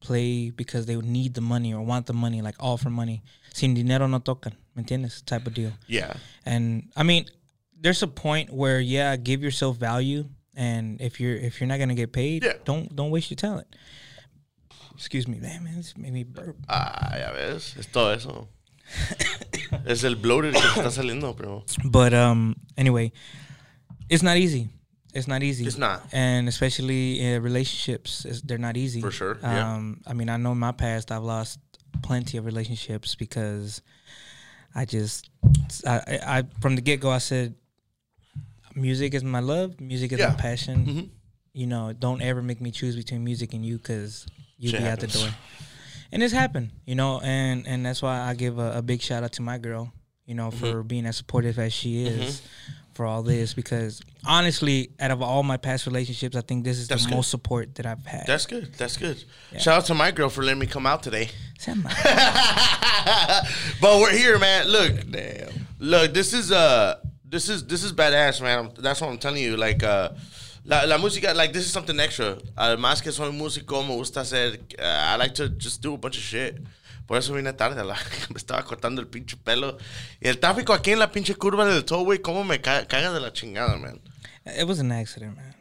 [0.00, 3.22] play because they would need the money or want the money, like all for money.
[3.52, 5.24] Sin dinero no tocan, ¿me entiendes?
[5.24, 5.72] Type of deal.
[5.88, 6.14] yeah.
[6.46, 7.26] And I mean,
[7.78, 10.24] there's a point where yeah, give yourself value,
[10.56, 12.54] and if you're if you're not gonna get paid, Yeah.
[12.64, 13.66] don't don't waste your talent.
[14.94, 16.56] Excuse me, man, man, this made me burp.
[16.68, 18.48] Ah, ya ves, es todo eso.
[19.86, 21.64] es el bloated que está saliendo, pero.
[21.84, 23.12] But um, anyway,
[24.08, 24.68] it's not easy.
[25.14, 25.66] It's not easy.
[25.66, 26.02] It's not.
[26.12, 29.00] and especially uh, relationships, it's, they're not easy.
[29.00, 29.74] For sure, yeah.
[29.74, 31.58] Um, I mean, I know in my past I've lost
[32.02, 33.82] plenty of relationships because
[34.74, 35.28] I just,
[35.86, 37.54] I, I, from the get go, I said,
[38.74, 40.28] music is my love, music is Yeah.
[40.28, 40.86] my passion.
[40.86, 41.08] Mhm.
[41.52, 44.26] You know, don't ever make me choose between music and you because
[44.58, 45.28] you'll Shit be out the door.
[46.12, 49.24] And it's happened, you know, and and that's why I give a, a big shout
[49.24, 49.92] out to my girl,
[50.26, 50.70] you know, Mm-hmm.
[50.70, 52.42] for being as supportive as she is
[53.00, 53.54] for all this.
[53.54, 57.16] Because honestly, out of all my past relationships, I think this is That's the good.
[57.16, 58.26] most support that I've had.
[58.26, 58.74] That's good.
[58.74, 59.24] That's good.
[59.58, 61.30] Shout out to my girl for letting me come out today.
[63.80, 64.68] But we're here, man.
[64.68, 65.48] Look, damn.
[65.78, 68.70] Look, this is uh, this is this is badass, man.
[68.78, 69.56] That's what I'm telling you.
[69.56, 70.10] Like, uh,
[70.66, 72.36] la, la música, like this is something extra.
[72.58, 74.58] Además que soy músico, me gusta hacer.
[74.78, 76.58] Uh, I like to just do a bunch of shit.
[77.10, 77.94] Por eso vine tarde, la,
[78.30, 79.76] me estaba cortando el pinche pelo.
[80.20, 83.18] Y el tráfico aquí en la pinche curva del tollway, cómo me ca- caga de
[83.18, 84.00] la chingada, man.
[84.46, 85.52] it was an accident, man.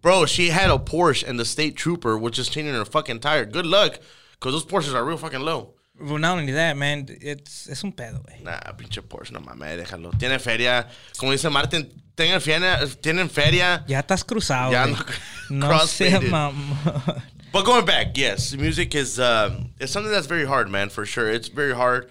[0.00, 3.44] Bro, she had a Porsche and the state trooper was just changing her fucking tire.
[3.44, 3.98] Good luck,
[4.40, 5.74] because those Porsches are real fucking low.
[6.00, 8.42] Well, not only that, man, it's es un pedo, güey.
[8.42, 10.10] Nah, pinche Porsche, no mames, déjalo.
[10.18, 10.88] Tiene feria.
[11.18, 12.78] Como dice Martin, tienen feria.
[13.02, 13.84] Tienen feria.
[13.86, 14.86] Ya estás cruzado, Ya
[15.50, 17.22] no- No seas crossfaded.
[17.52, 21.30] But going back, yes, music is um, it's something that's very hard, man, for sure.
[21.30, 22.08] It's very hard.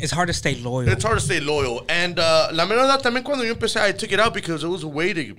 [0.00, 0.88] It's hard to stay loyal.
[0.88, 1.84] It's hard to stay loyal.
[1.88, 4.82] And uh, la verdad, también cuando yo empecé, I took it out because it was
[4.82, 5.36] a way to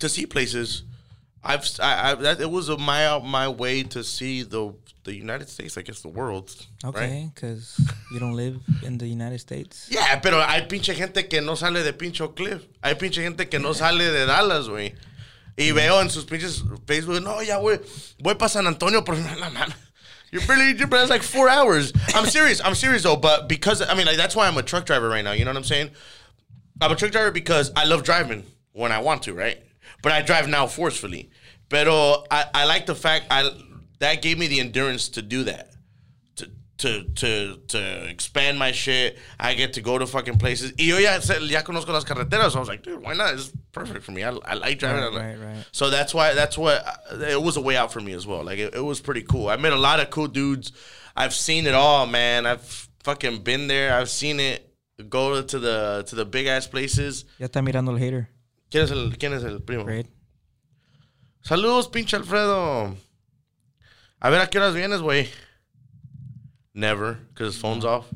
[0.00, 0.82] to see places.
[1.44, 5.48] I've I, I that it was a, my my way to see the the United
[5.48, 6.50] States, I guess the world.
[6.84, 7.80] Okay, because
[8.12, 9.88] you don't live in the United States.
[9.88, 12.66] Yeah, pero hay pinche gente que no sale de pinche Cliff.
[12.82, 14.94] Hay pinche gente que no sale de Dallas, güey.
[15.58, 17.78] Y veo en sus pinches Facebook, no, ya, güey,
[18.20, 19.66] voy para San Antonio, pero no, no.
[20.30, 21.92] You're barely, you're barely like four hours.
[22.14, 22.60] I'm serious.
[22.62, 25.24] I'm serious though, but because I mean, like, that's why I'm a truck driver right
[25.24, 25.32] now.
[25.32, 25.90] You know what I'm saying?
[26.80, 29.58] I'm a truck driver because I love driving when I want to, right?
[30.02, 31.30] But I drive now forcefully.
[31.68, 33.50] Pero I, I like the fact I
[34.00, 35.70] that gave me the endurance to do that.
[36.78, 39.16] To, to, to, expand my shit.
[39.40, 40.74] I get to go to fucking places.
[40.78, 42.52] Y yo ya, ya conozco las carreteras.
[42.52, 43.32] So I was like, dude, why not?
[43.32, 44.22] It's perfect for me.
[44.22, 45.02] I, I like driving.
[45.02, 45.66] I Right, like- right, right.
[45.72, 48.44] So that's why, that's what, it was a way out for me as well.
[48.44, 49.48] Like, it, it was pretty cool.
[49.48, 50.72] I met a lot of cool dudes.
[51.16, 52.44] I've seen it all, man.
[52.44, 52.60] I've
[53.04, 53.94] fucking been there.
[53.94, 54.70] I've seen it
[55.08, 57.24] go to the, to the big ass places.
[57.38, 58.28] Ya está mirando el hater,
[58.70, 59.84] ¿Quién es el, quién es el primo?
[59.84, 60.06] Fred.
[61.42, 62.96] Saludos, pinche Alfredo.
[64.20, 65.28] A ver, ¿a qué horas vienes, güey?
[66.76, 68.06] Never, because his phone's off.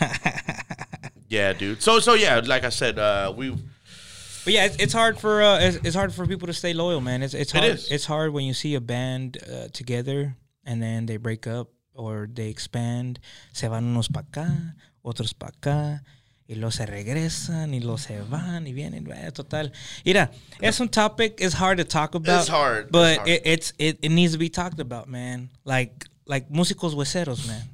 [1.28, 1.82] yeah, dude.
[1.82, 5.58] So, so yeah, like I said, uh, we But yeah, it's, it's hard for uh,
[5.58, 7.22] it's, it's hard for people to stay loyal, man.
[7.22, 7.64] It's it's hard.
[7.64, 7.90] is.
[7.90, 12.28] It's hard when you see a band uh, together and then they break up or
[12.32, 13.18] they expand,
[13.52, 16.02] se van unos para acá, otros para acá,
[16.48, 19.72] y luego se regresan, y luego se van, y vienen, eh, total.
[20.04, 22.40] Mira, es un topic, it's hard to talk about.
[22.40, 23.28] It's hard, it's But hard.
[23.28, 25.50] It, it's, it, it needs to be talked about, man.
[25.64, 27.70] Like, like músicos hueseros, man.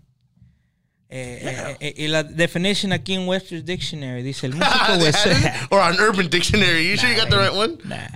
[1.12, 5.36] Eh, eh, eh, la definition aquí en Webster's Dictionary dice el músico huesero.
[5.70, 6.88] or on Urban Dictionary.
[6.88, 7.78] You sure you got the right one?
[7.84, 8.06] Nah.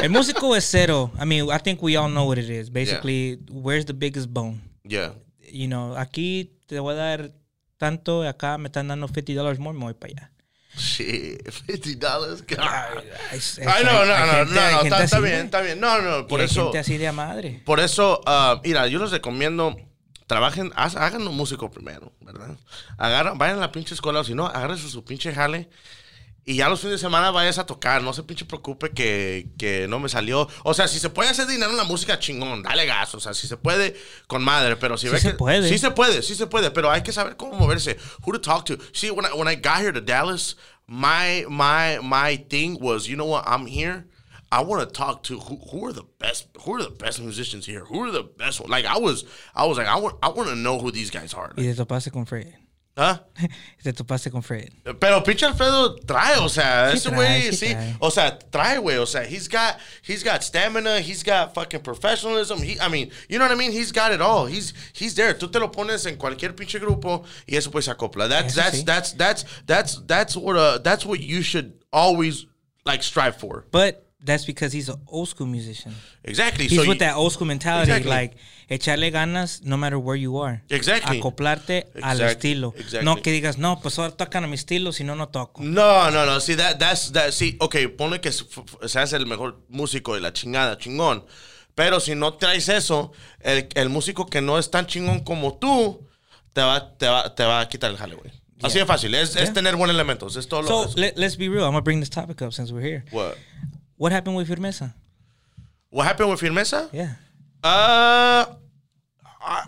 [0.00, 2.70] El músico huesero, I mean, I think we all know what it is.
[2.70, 4.60] Basically, where's the biggest bone?
[4.84, 5.14] Yeah.
[5.52, 7.32] You know, aquí te voy a dar
[7.78, 10.30] tanto, acá me están dando $50 more, me voy para allá.
[10.80, 12.42] Shit, fifty dollars.
[13.32, 15.78] Es- es- Ay, no, no, no, no, está, está bien, está bien.
[15.78, 17.62] No, no, por eso, gente así de a madre.
[17.66, 19.76] por eso, ah, mira, yo les recomiendo,
[20.26, 20.72] trabajen,
[21.28, 22.56] un músico primero, ¿verdad?
[22.98, 25.68] Agarran, vayan a la pinche escuela, o si no, agárrense su pinche jale.
[26.44, 29.86] Y ya los fines de semana vayas a tocar, no se pinche preocupe que, que
[29.88, 30.48] no me salió.
[30.64, 33.14] O sea, si se puede hacer dinero en la música, chingón, dale gas.
[33.14, 33.94] O sea, si se puede,
[34.26, 34.76] con madre.
[34.76, 35.34] Pero si Sí ve se que.
[35.34, 35.68] puede.
[35.68, 36.70] Sí se puede, sí se puede.
[36.70, 37.98] Pero hay que saber cómo moverse.
[38.26, 38.78] Who to talk to.
[38.92, 43.16] See, when I, when I got here to Dallas, my, my, my thing was, you
[43.16, 44.06] know what, I'm here.
[44.52, 47.64] I want to talk to who, who are the best who are the best musicians
[47.66, 49.24] here who are the best one like I was
[49.54, 51.74] I was like I want I want to know who these guys are Y te
[51.76, 52.56] topaste con Fred.
[53.78, 54.68] Y te topaste con Fred.
[54.98, 57.96] Pero pinche Alfredo trae, o sea, Sí ese güey, sí sí, trae.
[57.98, 62.58] o sea, trae, güey, o sea, he's got, he's got stamina, he's got fucking professionalism,
[62.62, 65.32] he, I mean, you know what I mean, he's got it all, he's, he's there,
[65.34, 68.60] tú te lo pones en cualquier pinche grupo y eso pues se acopla, that's, Eso
[68.60, 68.84] that's, sí.
[68.84, 72.46] that's, that's, that's, that's what, uh, that's what you should always,
[72.84, 75.94] like, strive for, But that's because he's an old school musician.
[76.24, 78.10] exactly, He's so with you- that old school mentality, Exactly.
[78.10, 78.36] like
[78.68, 80.62] echarle ganas no matter where you are.
[80.68, 81.18] Exactly.
[81.18, 82.26] Acoplarte al Exactly.
[82.26, 82.74] estilo.
[82.76, 83.04] Exactly.
[83.04, 85.62] No que digas, no, pues ahora tocan a mi estilo, si no, no toco.
[85.62, 86.38] No, no, no.
[86.40, 88.30] See, that, that's, that, sí, ok, pone que
[88.86, 91.24] seas el mejor músico de la chingada, chingón.
[91.74, 96.06] Pero si no traes eso, el, el músico que no es tan chingón como tú,
[96.52, 98.30] te va, te va, te va a quitar el jale, güey.
[98.62, 99.14] Así de fácil.
[99.14, 99.52] Es, es Yeah.
[99.54, 100.36] tener buenos elementos.
[100.36, 101.62] Es todo lo So es- let, let's be real.
[101.62, 103.04] I'm gonna bring this topic up since we're here.
[103.10, 103.36] What?
[104.00, 104.94] What happened with Firmeza?
[105.90, 106.88] What happened with Firmeza?
[106.90, 107.16] Yeah,
[107.62, 108.46] Uh,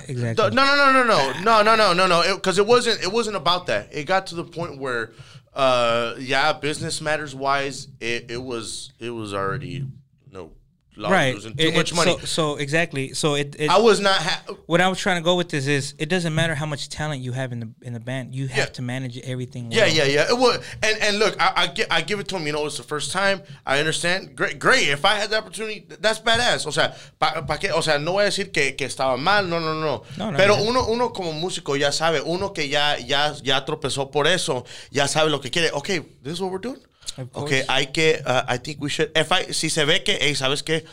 [0.08, 0.48] exactly.
[0.52, 2.36] No, no, no, no, no, no, no, no, no, no.
[2.36, 3.02] Because it, wasn't.
[3.02, 3.90] It wasn't about that.
[3.92, 5.12] It got to the point where,
[5.52, 9.84] uh, yeah, business matters wise, it, it was it was already
[10.98, 11.34] right.
[11.34, 12.16] losing too It- much it- money.
[12.20, 13.14] So, so exactly.
[13.14, 13.56] So it.
[13.58, 14.16] it I was not.
[14.20, 16.88] Ha- what I was trying to go with this is it doesn't matter how much
[16.88, 18.34] talent you have in the in the band.
[18.34, 18.72] You have Yeah.
[18.78, 19.72] to manage everything.
[19.72, 19.94] yeah, well.
[19.94, 20.28] yeah, yeah.
[20.30, 22.46] It was, and and look, I, I gi- I give it to him.
[22.46, 23.42] You know, it's the first time.
[23.66, 24.36] I understand.
[24.36, 24.88] Great, great.
[24.88, 26.66] If I had the opportunity, that's badass.
[26.66, 27.70] O sea, pa, pa qué?
[27.72, 29.48] O sea, no voy a decir que, que estaba mal.
[29.48, 30.02] No, no, no.
[30.18, 30.62] No, no, Pero no.
[30.64, 32.20] uno, uno como músico ya sabe.
[32.20, 35.70] Uno que ya, ya, ya tropezó por eso, ya sabe lo que quiere.
[35.72, 36.80] Okay, this is what we're doing.
[37.32, 38.22] Okay, hay que.
[38.24, 39.10] Uh, I think we should.
[39.16, 40.84] If I, si se ve que, hey, sabes qué.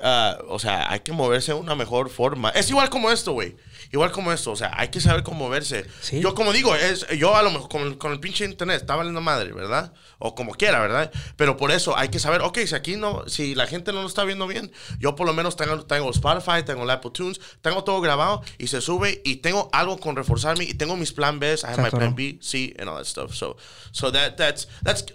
[0.00, 2.50] Uh, o sea, hay que moverse de una mejor forma.
[2.50, 3.56] Es igual como esto, güey.
[3.90, 4.52] Igual como esto.
[4.52, 5.86] O sea, hay que saber cómo moverse.
[6.02, 6.20] Sí.
[6.20, 9.20] Yo, como digo, es, yo a lo mejor con, con el pinche internet está valiendo
[9.20, 9.92] madre, ¿verdad?
[10.18, 11.10] O como quiera, ¿verdad?
[11.36, 14.06] Pero por eso hay que saber, ok, si aquí no, si la gente no lo
[14.06, 14.70] está viendo bien,
[15.00, 18.68] yo por lo menos tengo, tengo Spotify, tengo el Apple Tunes, tengo todo grabado y
[18.68, 21.90] se sube y tengo algo con reforzarme y tengo mis plan Bs, I have my
[21.90, 23.34] plan B, C, and all that stuff.
[23.34, 23.56] So,
[23.90, 25.06] so that, that's, that's,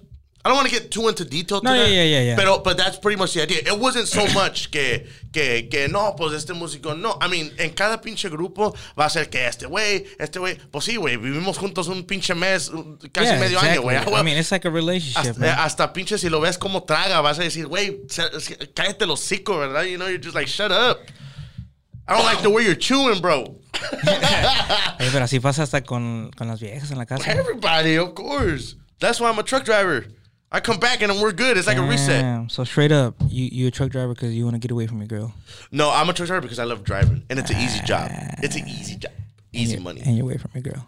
[0.45, 2.35] I don't want to get too into detail No, yeah, yeah, yeah, yeah.
[2.35, 3.59] Pero, but that's pretty much the idea.
[3.65, 7.17] It wasn't so much que, que, que no, pues este músico, no.
[7.21, 10.83] I mean, en cada pinche grupo va a ser que este güey, este güey, pues
[10.83, 12.69] sí, güey, vivimos juntos un pinche mes,
[13.13, 13.95] casi Yeah, medio año, güey.
[13.95, 15.55] I mean, it's like a relationship, Hasta, man.
[15.59, 18.01] hasta pinche si lo ves como traga, vas a decir, güey,
[18.75, 19.83] cállate los hocico, ¿verdad?
[19.83, 20.99] You know, you're just like, shut up.
[22.05, 23.59] I don't like the way you're chewing, bro.
[24.99, 27.29] Eh, pero así pasa hasta con, con las viejas en la casa.
[27.31, 28.75] Everybody, of course.
[28.99, 30.05] That's why I'm a truck driver.
[30.53, 31.57] I come back and we're good.
[31.57, 32.51] It's like a reset.
[32.51, 34.99] So straight up, you you a truck driver because you want to get away from
[34.99, 35.33] your girl.
[35.71, 38.11] No, I'm a truck driver because I love driving, and it's an easy job.
[38.43, 39.11] It's an easy job,
[39.51, 40.01] easy and money.
[40.05, 40.85] And you're away from your girl.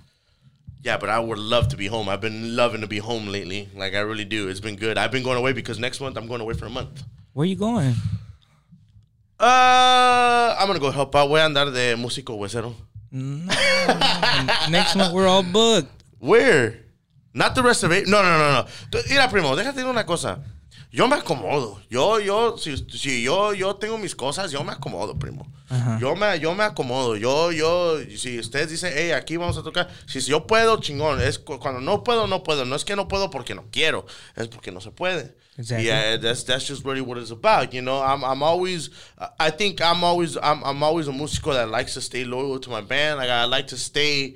[0.83, 2.07] Yeah, but I would love to be home.
[2.07, 3.67] I've been loving to be home lately.
[3.75, 4.49] Like I really do.
[4.49, 4.99] It's been good.
[4.99, 7.03] I've been going away because next month I'm going away for a month.
[7.33, 7.95] Where are you going?
[9.39, 11.27] Uh, I'm gonna go help out.
[11.27, 12.75] Voy a andar de músico huesero.
[13.11, 13.45] No.
[14.69, 15.89] Next month we're all booked.
[16.19, 16.84] Where?
[17.35, 18.07] Not the it.
[18.07, 18.65] No, no, no, no.
[19.09, 20.39] Mira, primo, déjate de una cosa.
[20.89, 21.81] Yo me acomodo.
[21.89, 25.45] Yo, yo, si, si yo, yo tengo mis cosas, yo me acomodo, primo.
[25.99, 27.17] Yo me, yo me acomodo.
[27.17, 29.89] Yo, yo, si ustedes dicen, hey, aquí vamos a tocar.
[30.07, 31.19] Si, si yo puedo, chingón.
[31.19, 32.63] Es cu- cuando no puedo, no puedo.
[32.63, 34.05] No es que no puedo porque no quiero.
[34.37, 35.35] Es porque no se puede.
[35.57, 35.85] Exactly.
[35.87, 37.73] Yeah, that's that's just really what it's about.
[37.73, 38.89] You know, I'm I'm always
[39.39, 42.69] I think I'm always I'm I'm always a músico that likes to stay loyal to
[42.69, 43.17] my band.
[43.17, 44.35] Like I like to stay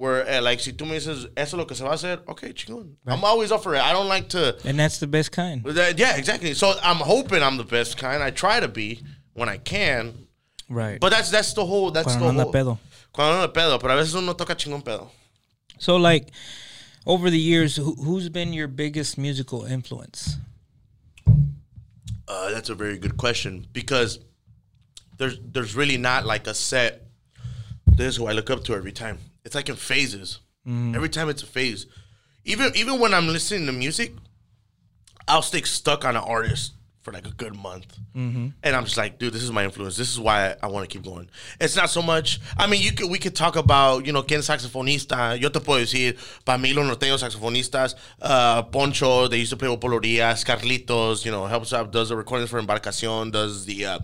[0.00, 2.20] where eh, like si tú me dices eso es lo que se va a hacer,
[2.26, 2.94] okay, chingón.
[3.06, 3.82] I'm always up for it.
[3.82, 5.62] I don't like to And that's the best kind.
[5.62, 6.54] that- yeah, exactly.
[6.54, 8.22] So I'm hoping I'm the best kind.
[8.22, 9.02] I try to be
[9.34, 10.14] when I can.
[10.70, 10.98] Right.
[10.98, 12.52] But that's that's the whole that's Cuando the whole.
[12.52, 12.78] pedo.
[13.12, 15.08] Cuando anda pedo, pero a veces uno toca chingón pedo.
[15.78, 16.30] So like
[17.04, 20.38] over the years, who, who's been your biggest musical influence?
[22.26, 24.18] Uh, that's a very good question because
[25.18, 27.02] there's there's really not like a set.
[27.86, 29.18] This is who I look up to every time.
[29.44, 30.40] It's like in phases.
[30.66, 30.94] Mm.
[30.94, 31.86] Every time it's a phase.
[32.44, 34.12] Even even when I'm listening to music,
[35.28, 39.18] I'll stay stuck on an artist for like a good month, and I'm just like,
[39.18, 39.96] dude, this is my influence.
[39.96, 41.30] This is why I, I want to keep going.
[41.58, 42.40] It's not so much.
[42.58, 45.40] I mean, you could we could talk about you know quién saxofonista.
[45.40, 49.68] Yo te puedo decir, para mí los norteños saxofonistas, uh, Poncho, they used to play
[49.68, 53.86] with Polo Diaz, Carlitos, you know, helps out, does the recordings for Embarcación, does the
[53.86, 53.98] uh,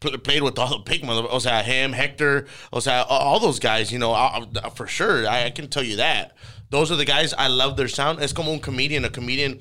[0.00, 3.40] pl- played with all the big mother, o sea, him, Hector, o sea, all, all
[3.40, 6.34] those guys, you know, I, I- for sure, I, I can tell you that.
[6.70, 8.20] Those are the guys I love their sound.
[8.22, 9.04] It's como un comedian.
[9.06, 9.58] A comedian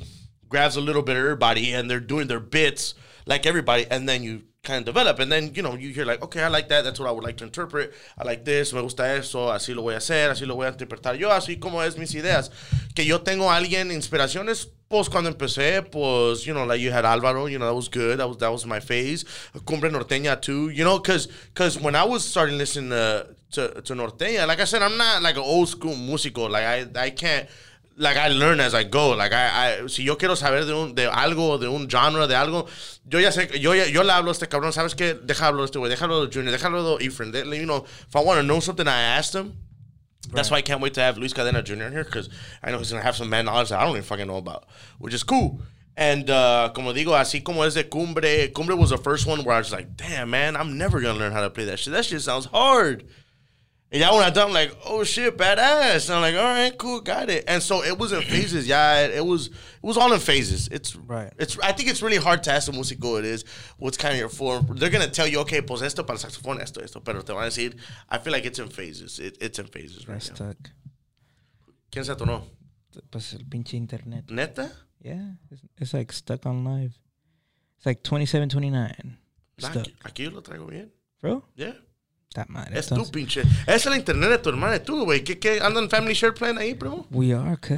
[0.50, 2.94] grabs a little bit of everybody and they're doing their bits
[3.28, 6.22] like everybody, and then you kind of develop, and then you know you hear like,
[6.24, 6.84] okay, I like that.
[6.84, 7.94] That's what I would like to interpret.
[8.18, 8.74] I like this.
[8.74, 9.50] Me gusta eso.
[9.50, 10.30] Así lo voy a hacer.
[10.32, 11.30] Así lo voy a interpretar yo.
[11.30, 12.50] Así como es mis ideas.
[12.96, 14.70] Que yo tengo alguien inspiraciones.
[14.90, 18.20] Pues cuando empecé, pues you know, like you had Alvaro, you know, that was good.
[18.20, 19.26] That was that was my phase.
[19.66, 23.94] Cumbre Norteña too, you know, because because when I was starting listening to, to to
[23.94, 27.50] Norteña, like I said, I'm not like an old school musical Like I I can't
[27.98, 29.16] like I learn as I go.
[29.16, 32.36] Like I, I si yo quiero saber de un de algo, de un genre, de
[32.36, 32.68] algo,
[33.06, 35.16] yo ya sé, yo ya, yo le hablo a este cabrón, ¿sabes qué?
[35.16, 37.34] Déjalo este güey, déjalo Junior, déjalo Efren.
[37.34, 39.54] You know, if I want to know something, I asked him.
[40.32, 41.90] That's why I can't wait to have Luis Cadena Jr.
[41.90, 42.30] here because
[42.62, 44.66] I know he's gonna have some man knowledge that I don't even fucking know about,
[45.00, 45.62] which is cool.
[45.96, 49.56] And uh, como digo, así como es de Cumbre, Cumbre was the first one where
[49.56, 51.94] I was like, damn man, I'm never gonna learn how to play that shit.
[51.94, 53.08] That shit sounds hard.
[53.89, 56.10] And yeah, when I done, I'm like, oh shit, badass.
[56.10, 57.45] And I'm like, all right, cool, got it.
[57.47, 58.67] And so it was in phases.
[58.67, 60.67] Yeah, it, it was it was all in phases.
[60.69, 61.32] It's Right.
[61.39, 63.45] It's I think it's really hard to ask a músico it is
[63.78, 64.67] what's kind of your form.
[64.78, 67.00] They're gonna tell you, okay, pues esto para saxofón, esto, esto.
[67.00, 67.76] Pero te van a decir,
[68.10, 69.19] I feel like it's in phases.
[69.19, 70.36] It, it's in phases right That's now.
[70.52, 70.69] stuck.
[71.89, 72.43] ¿Quién se atonó?
[73.10, 74.26] Pues el pinche internet.
[74.30, 74.69] ¿Neta?
[75.02, 76.97] Yeah, it's, it's like stuck on live.
[77.78, 79.17] It's like 27, 29.
[79.62, 79.84] Nah, Stuck.
[79.86, 80.91] aquí, aquí yo lo traigo bien.
[81.21, 81.73] Bro, Yeah.
[82.36, 82.70] That man.
[82.74, 83.44] Es tu pinche.
[83.68, 85.24] Es la internet de tu hermana y tú, güey.
[85.24, 85.60] ¿Qué, qué?
[85.62, 87.06] ¿Andan Family Share Plan ahí, primo?
[87.12, 87.78] We are, cuz.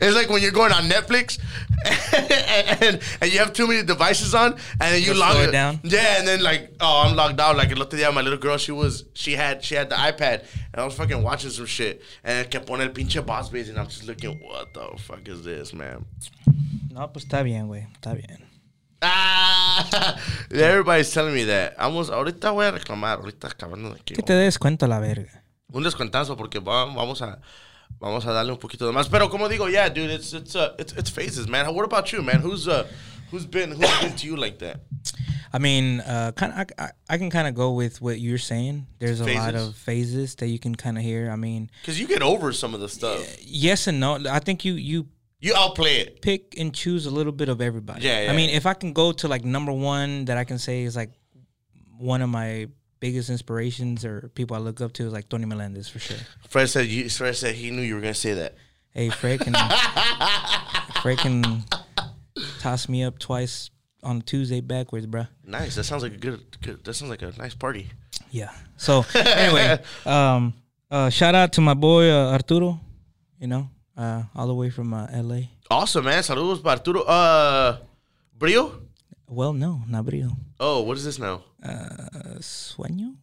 [0.00, 1.38] It's like when you're going on Netflix
[2.82, 5.80] and, and you have too many devices on and then you Just log it down?
[5.84, 7.56] Yeah, and then like, oh, I'm logged out.
[7.56, 10.44] Like el otro día, my little girl, she was, she had, she had the iPad
[10.72, 13.78] and I was fucking watching some shit and que pone el pinche boss bass and
[13.78, 16.04] I'm just looking, what the fuck is this, man?
[16.90, 17.86] no, pues está bien, güey.
[17.94, 18.51] Está bien.
[19.02, 20.16] Ah,
[20.50, 21.76] everybody's telling me that.
[21.78, 24.14] Vamos, ahorita voy a reclamar, ahorita acabando de aquí.
[24.14, 25.42] Que te des cuenta la verga.
[25.72, 27.40] un descuentazo porque va- vamos a
[27.98, 29.08] vamos a darle un poquito de más.
[29.08, 31.66] Pero como digo, yeah, dude, it's it's uh, it's, it's phases, man.
[31.74, 32.40] What about you, man?
[32.42, 32.86] Who's uh
[33.30, 34.80] who's been who's been to you like that?
[35.54, 38.38] I mean, uh, kind of, I, I, I can kind of go with what you're
[38.38, 38.86] saying.
[38.98, 41.30] There's a lot of phases that you can kind of hear.
[41.30, 43.20] I mean, Because you get over some of the stuff.
[43.42, 44.18] yes and no.
[44.30, 45.08] I think you you
[45.42, 46.22] You outplay it.
[46.22, 48.02] pick and choose a little bit of everybody.
[48.06, 50.58] Yeah, yeah, I mean, if I can go to like number one that I can
[50.58, 51.10] say is like
[51.98, 52.68] one of my
[53.00, 56.16] biggest inspirations or people I look up to is like Tony Melendez for sure.
[56.48, 57.08] Fred said you.
[57.10, 58.54] Fred said he knew you were gonna say that.
[58.94, 59.54] Hey, Fred can
[61.02, 61.64] Fred can
[62.60, 63.70] toss me up twice
[64.04, 65.26] on Tuesday backwards, bruh.
[65.44, 65.74] Nice.
[65.74, 66.40] That sounds like a good.
[66.62, 67.90] good that sounds like a nice party.
[68.30, 68.52] Yeah.
[68.76, 70.54] So anyway, um,
[70.88, 72.78] uh, shout out to my boy uh, Arturo.
[73.40, 75.50] You know, uh, all the way from uh, L.A.
[75.70, 76.22] Awesome, man.
[76.22, 77.02] Saludos Arturo.
[77.02, 77.78] Uh,
[78.36, 78.82] Brio.
[79.28, 80.30] Well, no, not Brio.
[80.60, 81.42] Oh, what is this now?
[81.62, 83.16] Uh, Sueño.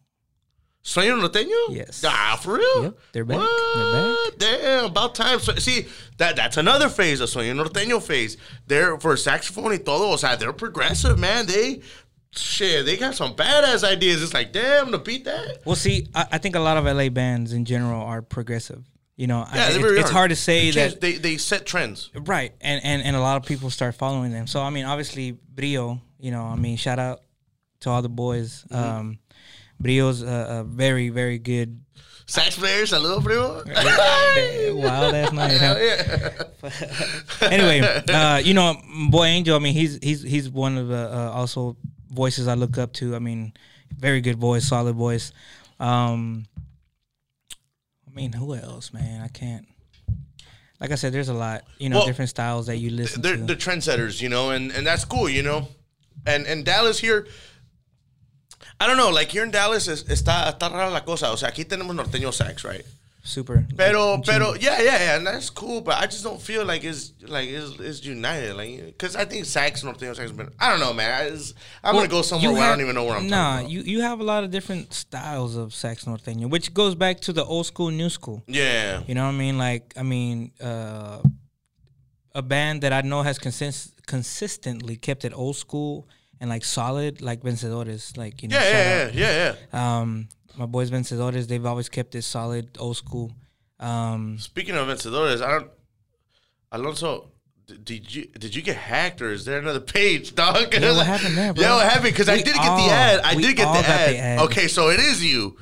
[0.82, 1.76] Sueño Norteño?
[1.76, 2.02] Yes.
[2.06, 2.82] Ah, for real?
[2.84, 3.38] Yep, they're back.
[3.38, 4.38] What?
[4.38, 5.38] Damn, about time.
[5.38, 8.38] So, see, that that's another phase, a Sueño Norteño phase.
[8.66, 11.46] They're for saxophone y todo, o sea, they're progressive, man.
[11.46, 11.82] They
[12.32, 14.22] shit, they got some badass ideas.
[14.22, 15.58] It's like, damn, to beat that.
[15.66, 18.89] Well, see, I, I think a lot of LA bands in general are progressive.
[19.20, 20.12] You know, Yeah, they it- really it's are.
[20.14, 22.08] hard to say They that they they set trends.
[22.14, 24.46] right, and, and and a lot of people start following them.
[24.46, 27.20] So I mean, obviously Brio, you know, I mean, shout out
[27.80, 28.64] to all the boys.
[28.70, 28.82] Mm-hmm.
[28.82, 29.18] Um,
[29.78, 31.80] Brio's a, a very very good
[32.26, 33.62] Sax players, hello, primo.
[34.80, 35.58] wild ass night.
[35.60, 35.76] huh?
[35.78, 36.30] yeah.
[37.50, 38.74] anyway, uh, you know,
[39.10, 39.56] Boy Angel.
[39.56, 41.76] I mean, he's he's he's one of the uh, also
[42.10, 43.14] voices I look up to.
[43.16, 43.52] I mean,
[43.98, 45.32] very good voice, solid voice.
[45.78, 46.46] Um,
[48.10, 49.22] I mean, who else, man?
[49.22, 49.66] I can't.
[50.80, 51.64] Like I said, there's a lot.
[51.78, 53.42] You know, Well, different styles that you listen they're to.
[53.44, 55.68] they're trendsetters, you know, and and that's cool, you know.
[56.26, 57.26] And and Dallas here,
[58.80, 61.30] I don't know, like here in Dallas es, está está rara la cosa.
[61.32, 62.84] O sea, aquí tenemos norteño sax, right?
[63.22, 63.66] Super.
[63.76, 65.80] Pero, like, pero, yeah, yeah, yeah, and that's cool.
[65.80, 69.44] But I just don't feel like it's like it's, it's united, like because I think
[69.44, 71.10] Sax Norteño Sax, but I don't know, man.
[71.26, 71.54] I just,
[71.84, 73.28] I'm Well, gonna go somewhere where I don't even know where I'm.
[73.28, 77.20] Nah, you you have a lot of different styles of sax norteño, which goes back
[77.20, 78.42] to the old school, new school.
[78.46, 79.58] yeah, You know what I mean?
[79.58, 81.18] Like, I mean, uh,
[82.34, 86.08] a band that I know has consist- consistently kept it old school
[86.40, 88.16] and like solid, like Vencedores.
[88.16, 89.98] Like, you know, yeah, yeah, yeah, yeah, yeah.
[90.00, 93.32] Um, my boys Vencedores, they've always kept it solid, old school.
[93.78, 95.70] Um, Speaking of vencedores, I don't.
[96.72, 97.30] Alonso,
[97.82, 100.72] did you did you get hacked or is there another page, dog?
[100.74, 101.62] Yeah, what happened there, bro?
[101.62, 102.12] Yeah, what happened?
[102.12, 103.20] Because I did get the ad.
[103.20, 104.10] I did get the ad.
[104.10, 104.40] the ad.
[104.40, 105.56] Okay, so it is you.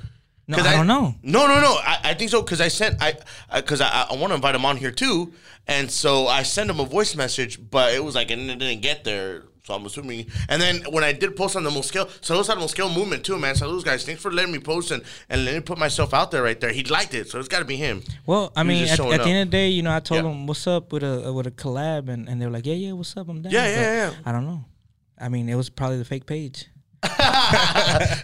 [0.49, 1.15] no, 'Cause I, don't know.
[1.23, 1.75] No, no, no.
[1.75, 3.15] I, I think so because I sent I
[3.55, 5.33] because I, I, want to invite him on here too,
[5.67, 8.83] and so I sent him a voice message, but it was like and it didn't
[8.83, 9.45] get there.
[9.69, 10.25] So I'm assuming.
[10.49, 13.55] And then when I did post on the Mosqueo, saludos al Mosqueo movement too, man.
[13.55, 14.03] Saludos guys.
[14.03, 16.73] Thanks for letting me post and, and letting me put myself out there right there.
[16.73, 18.03] He liked it, so it's got to be him.
[18.25, 19.27] Well, I mean, at, at the up.
[19.27, 20.31] end of the day, you know, I told Yeah.
[20.31, 22.93] them what's up with a with a collab, and, and they were like, yeah, yeah,
[22.93, 23.29] what's up?
[23.29, 23.53] I'm down.
[23.53, 24.13] Yeah, yeah, yeah.
[24.25, 24.65] I don't know.
[25.21, 26.67] I mean, it was probably the fake page.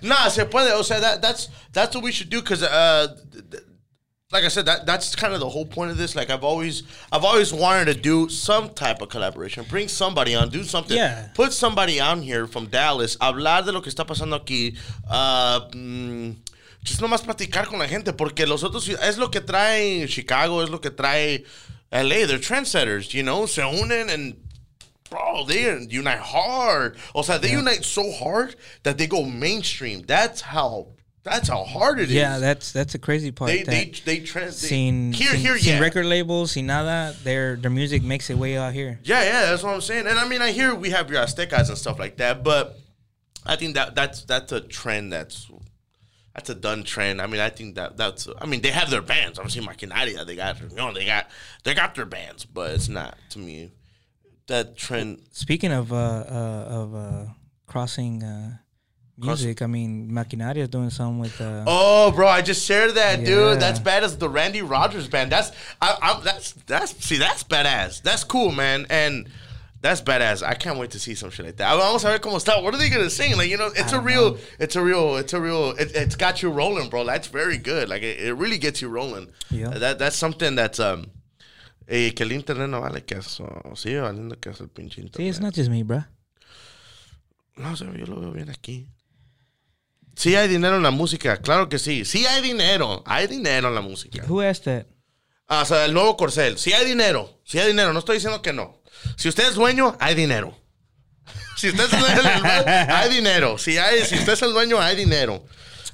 [0.02, 0.72] nah, se puede.
[0.72, 3.62] O sea, that, that's that's what we should do because, uh, th- th-
[4.32, 6.16] like I said, that that's kind of the whole point of this.
[6.16, 10.48] Like I've always, I've always wanted to do some type of collaboration, bring somebody on,
[10.48, 11.28] do something, Yeah.
[11.34, 14.76] put somebody on here from Dallas, hablar de lo que está pasando aquí.
[15.08, 16.36] Uh, mm,
[16.82, 20.70] just nomás platicar con la gente porque los otros es lo que trae Chicago, es
[20.70, 21.44] lo que trae
[21.92, 22.26] LA.
[22.26, 24.36] They're trendsetters, you know, se unen and
[25.10, 26.96] bro, they unite hard.
[27.14, 30.02] O sea, they unite so hard that they go mainstream.
[30.02, 30.88] That's how.
[31.24, 32.12] That's how hard it is.
[32.12, 33.48] Yeah, that's that's a crazy part.
[33.48, 34.60] they that they they trans.
[34.60, 35.80] they- sin, here sin, here sin yeah.
[35.80, 39.00] record labels, sin nada, their their music makes it way out here.
[39.02, 40.06] Yeah, yeah, that's what I'm saying.
[40.06, 42.78] And I mean, I hear we have your Aztecas and stuff like that, but
[43.46, 45.50] I think that that's that's a trend that's
[46.34, 47.22] that's a done trend.
[47.22, 48.28] I mean, I think that that's.
[48.38, 49.38] I mean, they have their bands.
[49.38, 50.26] I'm seeing Maquinaria.
[50.26, 51.30] They got you know they got
[51.62, 53.72] they got their bands, but it's not to me
[54.48, 55.22] that trend.
[55.30, 57.24] Speaking of uh, uh of uh
[57.66, 58.58] crossing uh
[59.16, 63.20] music, I mean, Maquinaria is doing something with uh Oh, bro, I just shared that,
[63.20, 63.26] Yeah.
[63.26, 63.60] dude.
[63.60, 65.32] That's bad as The Randy Rogers band.
[65.32, 65.50] That's
[65.80, 68.02] I, I that's that's see that's badass.
[68.02, 69.28] That's cool, man, and
[69.80, 70.42] that's badass.
[70.42, 71.70] I can't wait to see some shit like that.
[71.70, 72.62] I almost heard como está.
[72.62, 73.36] What are they gonna sing?
[73.36, 74.38] Like you know, it's a real, know.
[74.58, 75.70] it's a real, it's a real.
[75.72, 77.04] It, it's got you rolling, bro.
[77.04, 77.88] That's very good.
[77.88, 79.28] Like it, it really gets you rolling.
[79.50, 79.70] Yeah.
[79.70, 81.10] That that's something that's um.
[81.86, 83.44] Eh, que el internet no vale queso.
[83.74, 85.16] Sigue valiendo queso el pinche internet.
[85.18, 86.02] See, it's not just me, bro.
[87.58, 88.86] No sé, yo lo veo bien aquí.
[90.16, 92.04] Sí hay dinero en la música, claro que sí.
[92.04, 94.24] Sí hay dinero, hay dinero en la música.
[94.28, 94.86] Who asked that?
[95.48, 98.40] Ah, o sea, el nuevo Corcel, sí hay dinero, sí hay dinero, no estoy diciendo
[98.40, 98.80] que no.
[99.16, 100.56] Si usted es dueño, hay dinero.
[101.56, 102.42] Si usted es el dueño,
[102.88, 103.58] hay dinero.
[103.58, 105.44] Si, hay, si usted es el dueño, hay dinero.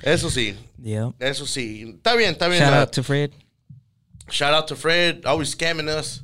[0.03, 1.12] Eso sí, Yeah.
[1.18, 1.93] eso sí.
[1.97, 2.62] Está bien, está bien.
[2.62, 3.31] Shout out to Fred.
[4.31, 6.23] Shout out to Fred, always scamming us.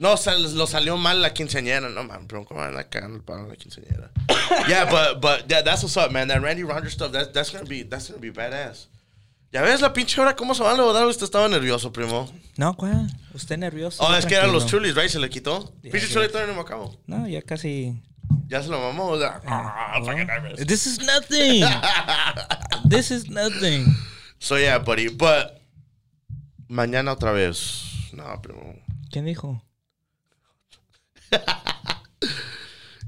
[0.00, 1.90] No, sal- lo salió mal la quinceañera.
[1.90, 4.10] No, man, bro, ¿cómo van a cagar el palo la quinceañera?
[4.66, 6.26] yeah, but, but that, that's what's up, man.
[6.28, 8.86] That Randy Rogers stuff, that, that's gonna be, that's gonna be badass.
[9.52, 11.06] Ya ves la pinche hora cómo se van a lograr.
[11.06, 12.32] Usted estaba nervioso, primo.
[12.56, 13.10] No, ¿cuál?
[13.34, 14.02] Usted nervioso.
[14.02, 15.10] Oh, es que eran los chulis, right?
[15.10, 15.70] Se le quitó.
[15.82, 16.14] Yeah, pinche yeah.
[16.14, 16.98] chuli todavía no me acabo.
[17.06, 18.00] No, ya casi.
[18.48, 19.08] Ya se lo mamó.
[19.08, 20.66] o sea, I'm fucking nervous.
[20.66, 21.62] This is nothing.
[22.88, 23.94] this is nothing.
[24.38, 25.08] So yeah, buddy.
[25.08, 25.60] But
[26.70, 28.12] mañana otra vez.
[28.14, 28.76] No, primo.
[29.10, 29.60] ¿Quién dijo?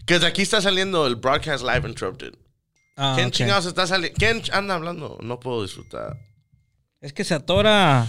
[0.07, 2.35] Que de aquí está saliendo el broadcast live interrupted.
[2.97, 3.35] Ah, ¿Quién ok.
[3.35, 4.17] chingados está saliendo?
[4.19, 5.17] ¿Quién anda hablando?
[5.23, 6.17] No puedo disfrutar.
[7.01, 8.09] Es que se atora.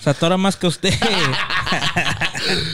[0.00, 0.92] Se atora más que usted.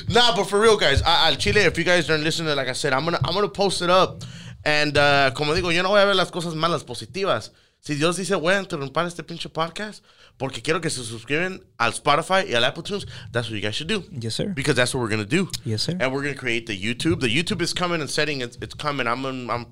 [0.09, 2.93] Nah, but for real, guys, al Chile, if you guys aren't listening, like I said,
[2.93, 4.23] I'm gonna, I'm gonna post it up.
[4.65, 7.51] And uh, como digo, yo no voy a ver las cosas malas, positivas.
[7.87, 10.03] Si Dios dice, voy a interrumpir este pinche podcast
[10.39, 13.75] porque quiero que se suscriben al Spotify y al Apple Tunes, that's what you guys
[13.75, 14.05] should do.
[14.11, 14.55] yes, sir.
[14.55, 15.51] Because that's what we're gonna do.
[15.67, 15.93] Yes, sir.
[16.01, 17.21] And we're gonna create the YouTube.
[17.21, 18.41] The YouTube is coming and setting.
[18.41, 19.07] It's, it's coming.
[19.07, 19.67] I'm I'm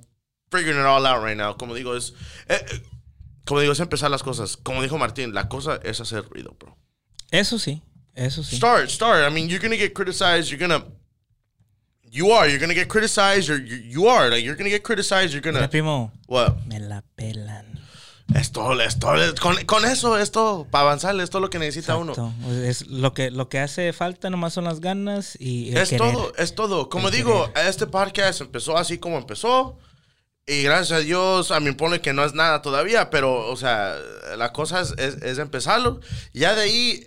[0.50, 1.54] figuring it all out right now.
[1.54, 2.12] Como digo es,
[2.50, 2.80] eh, eh,
[3.46, 4.58] como digo es empezar las cosas.
[4.62, 6.76] Como dijo Martín, la cosa es hacer ruido, bro.
[7.30, 7.80] Eso sí.
[8.14, 8.56] Eso sí.
[8.56, 9.24] Start, start.
[9.24, 10.50] I mean, you're gonna get criticized.
[10.50, 10.84] You're gonna,
[12.10, 12.46] you are.
[12.46, 13.48] You're gonna get criticized.
[13.48, 14.28] Or you, you are.
[14.28, 15.32] Like you're gonna get criticized.
[15.32, 16.12] You're Mira, gonna primo.
[16.26, 16.66] what?
[16.66, 17.71] Me la pelan.
[18.34, 19.08] Esto, esto,
[19.40, 22.12] con, con eso, esto para avanzar, esto es lo que necesita uno.
[22.12, 22.52] Exacto.
[22.64, 26.12] Es lo que lo que hace falta nomás son las ganas y el Es querer.
[26.12, 26.88] todo, es todo.
[26.88, 29.78] Como El digo, este podcast empezó así como empezó.
[30.46, 33.96] Y gracias a Dios, a mí pone que no es nada todavía, pero, o sea,
[34.36, 36.00] la cosa es, es, es empezarlo.
[36.32, 37.06] Ya de ahí,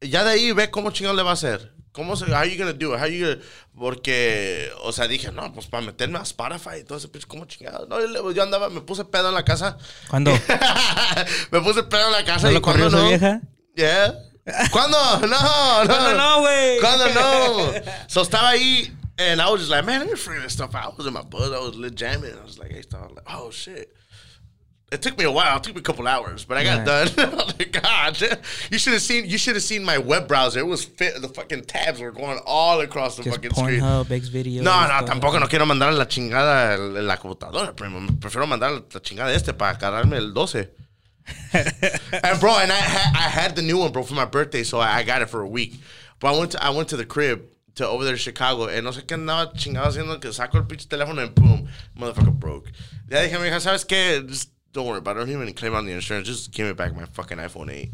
[0.00, 1.77] ya de ahí ve cómo chingón le va a hacer.
[1.98, 3.00] ¿Cómo se, how you gonna do it?
[3.00, 3.42] How you gonna-
[3.76, 7.44] porque, o sea, dije, no, pues para meterme a Spotify y todo ese, pues, ¿cómo
[7.44, 7.86] chingado?
[7.88, 9.76] No, yo, andaba, me puse pedo en la casa.
[10.08, 10.30] ¿Cuándo?
[11.50, 13.08] me puse pedo en la casa ¿No y lo corrió cuando su no.
[13.08, 13.40] vieja?
[13.74, 14.14] Yeah.
[14.70, 14.96] ¿Cuándo?
[15.20, 15.84] No, no.
[15.84, 16.80] No, no, güey.
[16.80, 17.72] ¿Cuándo no?
[18.06, 20.94] So estaba ahí, and I was just like, man, me figure this stuff out.
[20.94, 21.52] I was in my buzz.
[21.52, 22.32] I was lit jamming.
[22.32, 23.10] I was like, hey, stop.
[23.14, 23.92] like, oh, shit.
[24.90, 25.58] It took me a while.
[25.58, 26.86] It took me a couple hours, but I got Right.
[26.86, 27.08] done.
[27.38, 28.18] Oh, like, God,
[28.70, 29.28] you should have seen.
[29.28, 30.60] You should have seen my web browser.
[30.60, 31.20] It was fit.
[31.20, 33.80] The fucking tabs were going all across the Just fucking screen.
[33.80, 34.62] Pornhub, X videos.
[34.62, 38.06] No, no, tampoco no quiero mandar la chingada la computadora, primo.
[38.18, 40.70] Prefiero mandar la chingada este para cargarme el 12.
[41.52, 44.78] and bro, and I had I had the new one, bro, for my birthday, so
[44.78, 45.74] I, I got it for a week.
[46.20, 47.42] But I went to I went to the crib
[47.74, 50.64] to over there in Chicago, and no sé qué andaba chingado haciendo que saco el
[50.64, 51.68] pinche teléfono and boom,
[51.98, 52.72] motherfucker broke.
[53.10, 54.26] Ya dije, mija, ¿sabes qué?
[54.26, 55.20] Just don't worry about it.
[55.20, 56.26] I don't even claim on the insurance.
[56.28, 57.90] Just give me back my fucking iPhone 8.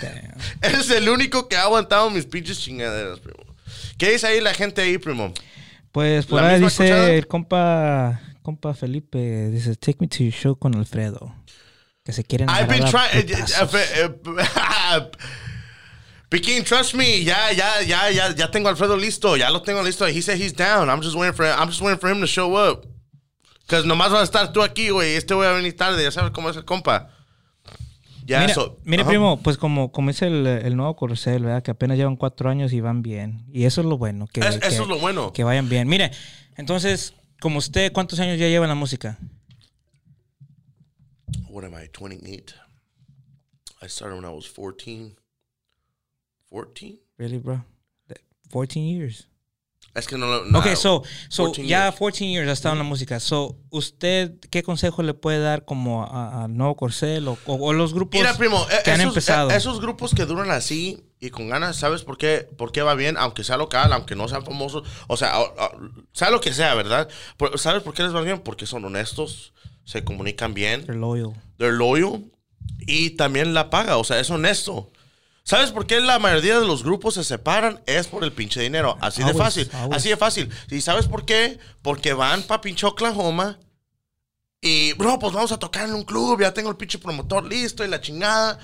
[0.00, 0.36] Damn.
[0.62, 3.44] Es el único que ha aguantado mis pinches chingaderas, primo.
[3.98, 5.32] ¿Qué dice ahí la gente ahí, primo?
[5.92, 7.10] Pues por ¿La ahí dice escuchada?
[7.10, 11.34] el compa, compa Felipe, dice, take me to your show con Alfredo.
[12.04, 13.30] Que se quieren I've been agarrar a trying.
[13.30, 13.34] Eh,
[13.96, 15.00] eh, putazos.
[15.02, 15.10] Eh,
[16.28, 17.22] Piquín, trust me.
[17.22, 19.36] Ya, ya, ya, ya, ya tengo Alfredo listo.
[19.36, 20.06] Ya lo tengo listo.
[20.06, 20.88] He said he's down.
[20.90, 21.46] I'm just waiting for.
[21.46, 22.84] I'm just waiting for him to show up.
[23.66, 25.14] Cause nomás vas a estar tú aquí, güey.
[25.14, 26.02] Este voy a venir tarde.
[26.02, 27.10] Ya sabes cómo es el compa.
[28.24, 31.62] Ya, mira, so- mira, primo, pues como, como es el, el nuevo Corcel, ¿verdad?
[31.62, 33.44] Que apenas llevan cuatro años y van bien.
[33.52, 34.26] Y eso es lo bueno.
[34.26, 35.32] Que, Es- que- eso es lo bueno.
[35.32, 35.86] Que vayan bien.
[35.88, 36.10] Mire,
[36.56, 39.18] entonces, como usted, ¿cuántos años ya lleva en la música?
[41.48, 41.88] What am I?
[41.88, 42.54] 28.
[43.82, 45.16] I started when I was 14.
[46.50, 47.00] 14?
[47.18, 47.64] Really, bro?
[48.50, 49.28] 14 years.
[49.96, 50.44] Es que no lo.
[50.44, 51.96] no, Ok, so, so 14 ya years.
[51.98, 53.18] 14 years ha estado en la música.
[53.18, 57.72] So, ¿usted qué consejo le puede dar como a- al nuevo Corcel o, o- o
[57.72, 59.50] los grupos Mira, primo, eh, que han esos, empezado?
[59.50, 62.46] esos grupos que duran así y con ganas, ¿sabes por qué?
[62.58, 63.16] ¿Por qué va bien?
[63.16, 65.54] Aunque sea local, aunque no sean famosos, o sea, o-
[66.12, 67.08] sea lo que sea, ¿verdad?
[67.38, 68.40] Por- ¿Sabes por qué les va bien?
[68.40, 71.32] Porque son honestos, se comunican bien, They're loyal.
[71.58, 72.22] they're loyal
[72.80, 74.90] y también la paga, o sea, es honesto.
[75.46, 77.80] ¿Sabes por qué la mayoría de los grupos se separan?
[77.86, 78.98] Es por el pinche dinero.
[79.00, 79.70] Así de fácil.
[79.92, 80.50] Así de fácil.
[80.68, 81.60] ¿Y sabes por qué?
[81.82, 83.60] Porque van pa' pinche Oklahoma
[84.60, 86.40] y, bro, pues vamos a tocar en un club.
[86.40, 88.58] Ya tengo el pinche promotor listo y la chingada.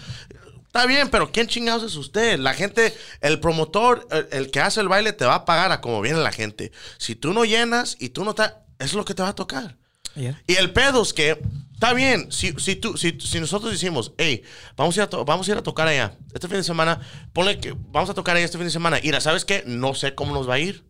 [0.67, 2.41] Está bien, pero ¿quién chingados es usted?
[2.41, 5.81] La gente, el promotor, el, el que hace el baile te va a pagar a
[5.81, 6.73] como viene la gente.
[6.99, 9.77] Si tú no llenas y tú no estás, es lo que te va a tocar.
[10.17, 10.43] Yeah.
[10.49, 11.41] Y el pedo es que,
[11.83, 14.43] está bien, si, si, tú, si, si nosotros decimos, hey,
[14.77, 17.01] vamos a, ir a to- vamos a ir a tocar allá, este fin de semana,
[17.33, 19.65] ponle que vamos a tocar allá este fin de semana, y ¿sabes qué?
[19.67, 20.85] No sé cómo nos va a ir.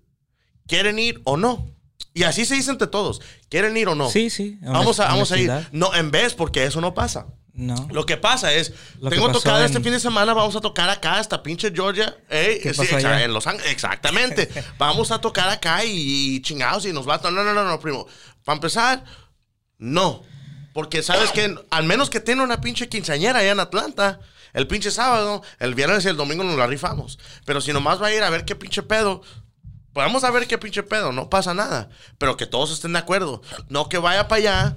[0.66, 1.74] ¿Quieren ir o no?
[2.14, 4.10] Y así se dice entre todos, ¿quieren ir o no?
[4.10, 4.58] Sí, sí.
[4.60, 5.48] Vamos a, vamos a ir.
[5.50, 5.72] honestidad.
[5.72, 7.26] No, en vez, porque eso no pasa.
[7.54, 7.88] No.
[7.90, 10.54] Lo que pasa es, Lo que tengo pasó tocada este en- fin de semana, vamos
[10.56, 12.16] a tocar acá, esta pinche Georgia.
[12.28, 13.24] Ey, ¿Qué sí, pasó exa- allá?
[13.24, 14.48] en Los Ángeles, exactamente.
[14.78, 17.30] vamos a tocar acá y, chingados y nos va a...
[17.30, 18.06] No, no, no, no, primo.
[18.44, 19.04] Para empezar,
[19.78, 20.22] no.
[20.72, 24.20] Porque sabes que, al menos que tiene una pinche quinceañera allá en Atlanta,
[24.52, 27.18] el pinche sábado, el viernes y el domingo nos la rifamos.
[27.44, 29.22] Pero si nomás va a ir a ver qué pinche pedo,
[29.92, 31.90] vamos a ver qué pinche pedo, no pasa nada.
[32.18, 33.42] Pero que todos estén de acuerdo.
[33.68, 34.76] No que vaya para allá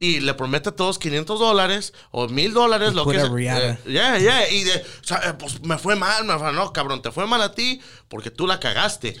[0.00, 3.26] y le promete a todos 500 dólares o 1000 dólares, lo que sea.
[3.58, 4.48] Eh, Ya, ya.
[4.48, 7.26] Y de, o sea, eh, pues me fue mal, me fue, no, cabrón, te fue
[7.26, 9.16] mal a ti porque tú la cagaste.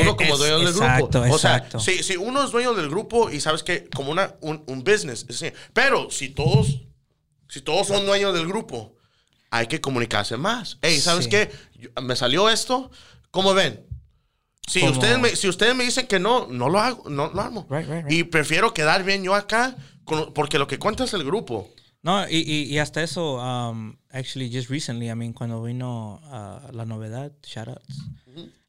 [0.00, 1.34] Uno Eh, como es- dueño del exacto, grupo.
[1.34, 1.80] O sea, exacto.
[1.80, 5.26] si, si uno es dueño del grupo y sabes que como una, un, un business,
[5.28, 5.52] es así.
[5.72, 6.82] pero si todos,
[7.48, 8.94] si todos son dueños del grupo,
[9.50, 10.78] hay que comunicarse más.
[10.82, 11.30] Hey, ¿sabes Sí.
[11.30, 11.50] qué?
[11.74, 12.90] Yo- me salió esto,
[13.30, 13.86] ¿cómo ven?
[14.68, 17.40] Si Como- ustedes, me, si ustedes me dicen que no, no lo hago, no lo
[17.40, 17.66] armo.
[17.70, 18.12] Right, right, right.
[18.12, 21.70] Y prefiero quedar bien yo acá, con- porque lo que cuenta es el grupo.
[22.06, 26.70] No, y, y, y hasta eso, um, actually, just recently, I mean, cuando vino uh,
[26.72, 27.98] la novedad, shoutouts,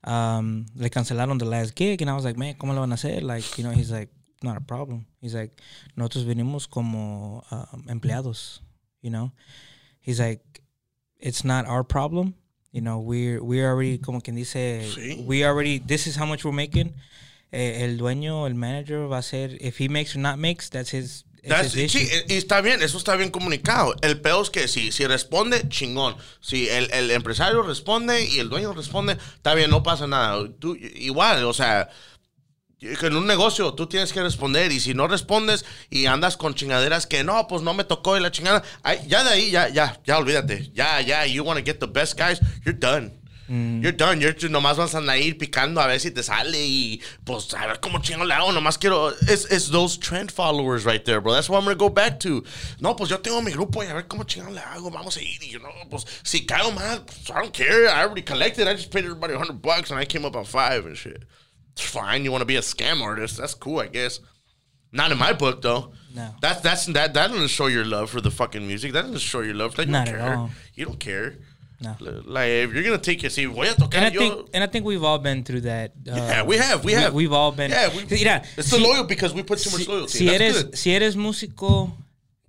[0.03, 2.95] um, le cancelaron the last gig, and I was like, man, ¿cómo lo van a
[2.95, 3.21] hacer?
[3.21, 4.09] Like, you know, he's like,
[4.41, 5.05] not a problem.
[5.21, 5.51] He's like,
[5.95, 8.61] nosotros venimos como um, empleados,
[9.03, 9.31] you know?
[9.99, 10.41] He's like,
[11.19, 12.33] it's not our problem.
[12.71, 15.23] You know, we're, we're already, como quien dice, Sí.
[15.27, 16.95] we already, this is how much we're making.
[17.53, 20.89] Eh, el dueño, el manager va a ser, if he makes or not makes, that's
[20.89, 21.23] his, That's- his
[21.69, 23.95] sí, y está bien, eso está bien comunicado.
[24.01, 26.15] El peor es que si, si responde, chingón.
[26.41, 30.47] Si el, el empresario responde y el dueño responde, está bien, no pasa nada.
[30.59, 31.89] Tú, igual, o sea,
[32.79, 37.07] en un negocio tú tienes que responder y si no respondes y andas con chingaderas
[37.07, 39.99] que no, pues no me tocó y la chingada, ay, ya de ahí, ya, ya,
[40.05, 40.71] ya olvídate.
[40.73, 43.11] Ya, ya, you want to get the best guys, you're done.
[43.49, 43.81] Mm.
[43.81, 44.19] You're done.
[44.19, 47.53] You're just- nomás vas a andar ir picando a ver si te sale y pues
[47.53, 48.51] a ver cómo chingo le hago.
[48.51, 49.09] Nomás quiero.
[49.21, 51.33] It's, it's those trend followers right there, bro.
[51.33, 52.43] That's what I'm gonna go back to.
[52.81, 54.91] No, pues yo tengo mi grupo y a ver cómo chingo le hago.
[54.91, 57.87] Vamos a ir y you know, pues si caigo mal, pues, I don't care.
[57.87, 58.67] I already collected.
[58.67, 61.23] I just paid everybody 100 bucks and I came up on five and shit.
[61.71, 62.23] It's fine.
[62.25, 63.37] You want to be a scam artist?
[63.37, 64.19] That's cool, I guess.
[64.91, 65.91] Not in my book though.
[66.15, 66.33] No.
[66.41, 68.93] That's that's that that doesn't show your love for the fucking music.
[68.93, 69.77] That doesn't show your love.
[69.77, 70.49] Like, you Not don't care.
[70.75, 71.37] You don't care.
[71.79, 71.95] No.
[72.25, 74.19] Like, if you're gonna take it, si voy a tocar And I yo.
[74.19, 75.91] think, and I think we've all been through that.
[76.09, 77.13] Uh, yeah, we have, we have.
[77.13, 77.69] We've all been.
[77.69, 80.17] Yeah, we, Mira, it's si- the loyal because we put too much loyalty.
[80.17, 80.75] si That's eres, good.
[80.75, 81.93] si eres músico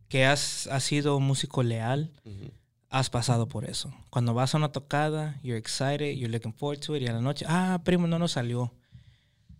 [0.08, 2.48] que has, has sido músico leal, Mm-hmm.
[2.90, 3.92] has pasado por eso.
[4.08, 7.20] Cuando vas a una tocada, you're excited, you're looking forward to it, y a la
[7.20, 8.72] noche, ah, primo, no nos salió.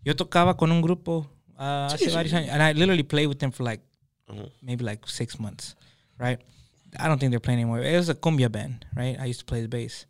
[0.03, 3.37] Yo tocaba con un grupo uh, hace sí, varios años, and I literally played with
[3.39, 3.83] them for like
[4.31, 4.51] Ujú.
[4.62, 5.77] maybe like six months,
[6.19, 6.41] right?
[6.99, 7.80] I don't think they're playing anymore.
[7.80, 9.16] It was a cumbia band, right?
[9.18, 10.07] I used to play the bass,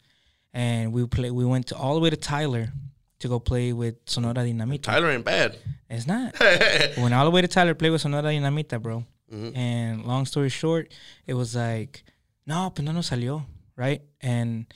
[0.53, 1.31] and we play.
[1.31, 2.73] We went to all the way to Tyler
[3.21, 4.83] to go play with Sonora Dinamita.
[4.83, 5.59] Tyler ain't bad.
[5.91, 6.39] It's not.
[6.39, 9.05] we went all the way to Tyler to play with Sonora Dinamita, bro.
[9.33, 9.57] Mhm.
[9.57, 10.93] And long story short,
[11.27, 12.05] it was like,
[12.47, 13.45] no, pues no nos salió,
[13.77, 14.01] right?
[14.21, 14.67] And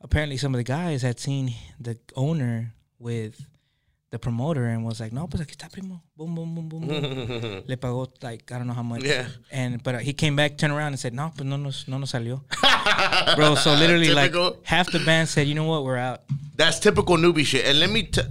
[0.00, 3.40] apparently some of the guys had seen the owner with
[4.10, 6.02] the promoter and was like, no, pues aquí está, primo.
[6.16, 7.62] Boom, boom, boom, boom, boom.
[7.66, 9.02] Le pagó like I don't know how much.
[9.02, 9.26] Yeah.
[9.50, 12.12] And but he came back, turned around, and said, "No, pues no nos no nos
[12.12, 12.42] salió."
[13.36, 15.84] Bro, so literally like half the band said, "You know what?
[15.84, 16.22] We're out."
[16.54, 17.66] That's typical newbie shit.
[17.66, 18.26] And let me tell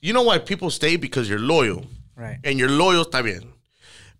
[0.00, 1.86] you know why people stay because you're loyal.
[2.16, 2.38] Right.
[2.44, 3.52] And you're loyal está bien.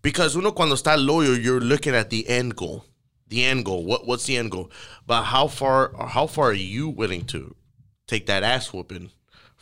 [0.01, 2.85] Because uno cuando está loyal, you're looking at the end goal.
[3.27, 3.85] The end goal.
[3.85, 4.71] What what's the end goal?
[5.05, 7.55] But how far or how far are you willing to
[8.07, 9.11] take that ass whooping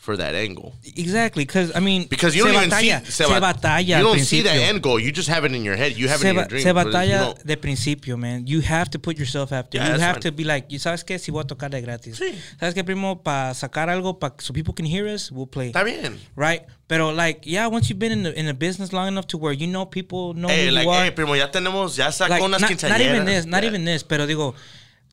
[0.00, 0.72] for that goal?
[0.96, 4.40] Exactly, because I mean, Because you don't even batalla, see se batalla You don't see
[4.40, 4.98] that end goal.
[4.98, 5.92] You just have it in your head.
[5.92, 6.62] You have it in your dream.
[6.62, 8.46] se batalla de principio, man.
[8.46, 9.76] You have to put yourself after.
[9.76, 10.22] Yeah, you have fine.
[10.22, 12.18] to be like, you sabes qué, si voy a tocar de gratis.
[12.18, 12.34] Sí.
[12.58, 15.70] Sabes qué, primo, para sacar algo, pa, so people can hear us, we'll play.
[15.70, 16.18] Está bien.
[16.34, 16.62] Right?
[16.88, 19.52] Pero like, yeah, once you've been in the in the business long enough to where
[19.52, 21.04] you know people know Hey, who like, you are.
[21.04, 23.68] hey, primo, ya tenemos, ya sacó like, unas not, not even this, not Yeah.
[23.68, 24.54] even this, pero digo,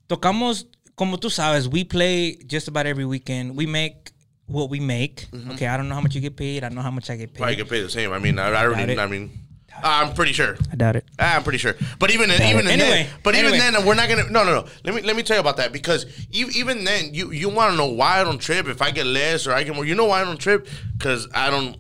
[0.08, 0.66] tocamos,
[0.96, 3.56] como tú sabes, we play just about every weekend.
[3.58, 4.12] We make
[4.48, 5.28] what we make.
[5.52, 6.64] Okay, I don't know how much you get paid.
[6.64, 7.44] I know how much I get paid.
[7.44, 8.12] I get paid the same.
[8.12, 9.00] I mean, I, I already, it.
[9.00, 9.30] I mean,
[9.84, 10.58] I'm pretty sure.
[10.72, 11.06] I doubt it.
[11.20, 11.76] I'm pretty sure.
[12.00, 14.30] But even even Anyway, then, but even then, we're not gonna.
[14.30, 14.66] No, no, no.
[14.84, 17.72] Let me let me tell you about that because e- even then, you you want
[17.72, 19.86] to know why I don't trip if I get less or I get more.
[19.86, 20.68] You know why I don't trip?
[20.98, 21.78] Because I don't.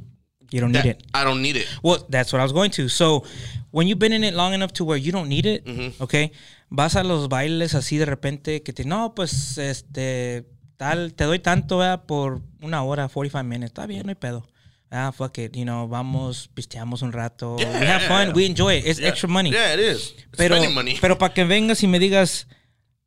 [0.51, 1.03] You don't need that- it.
[1.13, 1.67] I don't need it.
[1.83, 2.87] Well, that's what I was going to.
[2.87, 3.25] So,
[3.71, 6.03] when you've been in it long enough to where you don't need it, Mm-hmm.
[6.03, 6.31] okay,
[6.69, 10.45] vas a los bailes así de repente que te, no, pues, este,
[10.77, 12.05] tal, te doy tanto, ¿verdad?
[12.05, 13.71] Por una hora, 45 minutes.
[13.71, 14.47] Está bien, no hay pedo.
[14.89, 17.57] Ah, fuck it, you know, vamos, pisteamos un rato.
[17.57, 18.85] Yeah, we have fun, we enjoy it.
[18.87, 19.09] It's Yeah.
[19.09, 19.51] extra money.
[19.51, 20.13] Yeah, it is.
[20.17, 20.97] It's pero, money.
[21.01, 22.47] pero para que vengas y me digas,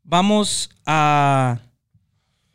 [0.03, 1.59] vamos a,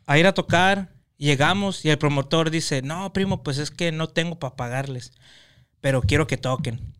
[0.06, 4.06] a ir a tocar, llegamos y el promotor dice, no, primo, pues es que no
[4.08, 5.12] tengo para pagarles,
[5.80, 6.94] pero quiero que toquen.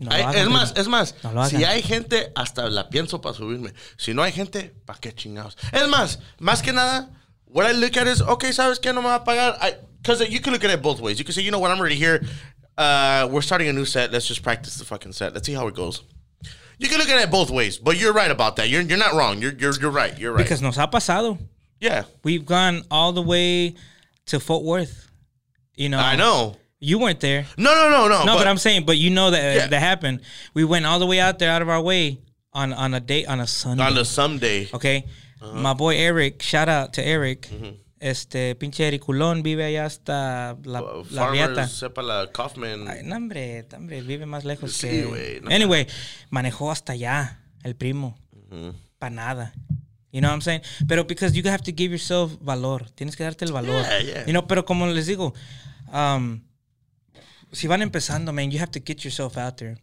[0.00, 0.56] No Hay- hagan, es primo.
[0.58, 1.14] más, es más.
[1.22, 3.74] No si hay gente, hasta la pienso para subirme.
[3.96, 5.56] Si no hay gente, ¿para qué chingados?
[5.70, 7.10] Es más, más que nada,
[7.54, 8.92] what I look at is, okay, ¿sabes qué?
[8.92, 9.76] No me va a pagar.
[10.02, 11.20] Because you can look at it both ways.
[11.20, 12.20] You can say, you know what, I'm already here.
[12.76, 14.10] Uh, we're starting a new set.
[14.12, 15.32] Let's just practice the fucking set.
[15.34, 16.02] Let's see how it goes.
[16.78, 18.68] You can look at it both ways, but you're right about that.
[18.68, 19.40] You're, you're not wrong.
[19.40, 20.18] You're, you're, you're right.
[20.18, 20.42] You're right.
[20.42, 21.38] Because nos ha pasado.
[21.80, 23.76] yeah, We've gone all the way
[24.26, 25.08] to Fort Worth.
[25.76, 26.56] You know, I know.
[26.80, 27.46] You weren't there.
[27.56, 28.24] No, no, no, no.
[28.24, 29.66] No, but, I'm saying, but you know that Yeah.
[29.68, 30.20] that happened.
[30.54, 32.18] We went all the way out there, out of our way,
[32.52, 33.82] on on a date on a Sunday.
[33.84, 34.68] on the someday.
[34.74, 35.06] Okay.
[35.52, 37.48] My boy Eric, shout out to Eric.
[38.00, 41.66] Este, pinche Ericulón vive allá hasta la, Uh, la Riata.
[41.68, 42.86] sepa la Kaufman.
[42.88, 45.40] Ay, no, hombre, no, hombre, vive más lejos Sí, que...
[45.42, 45.86] no anyway,
[46.28, 48.18] manejó hasta allá, el primo.
[48.98, 49.52] Pa' nada.
[50.12, 50.62] You know what I'm saying?
[50.86, 52.88] Pero because you have to give yourself valor.
[52.94, 53.82] Tienes que darte el valor.
[53.82, 54.26] Yeah, yeah.
[54.26, 55.34] You know, pero como les digo,
[55.92, 56.42] um,
[57.52, 59.76] si van empezando, man, you have to get yourself out there.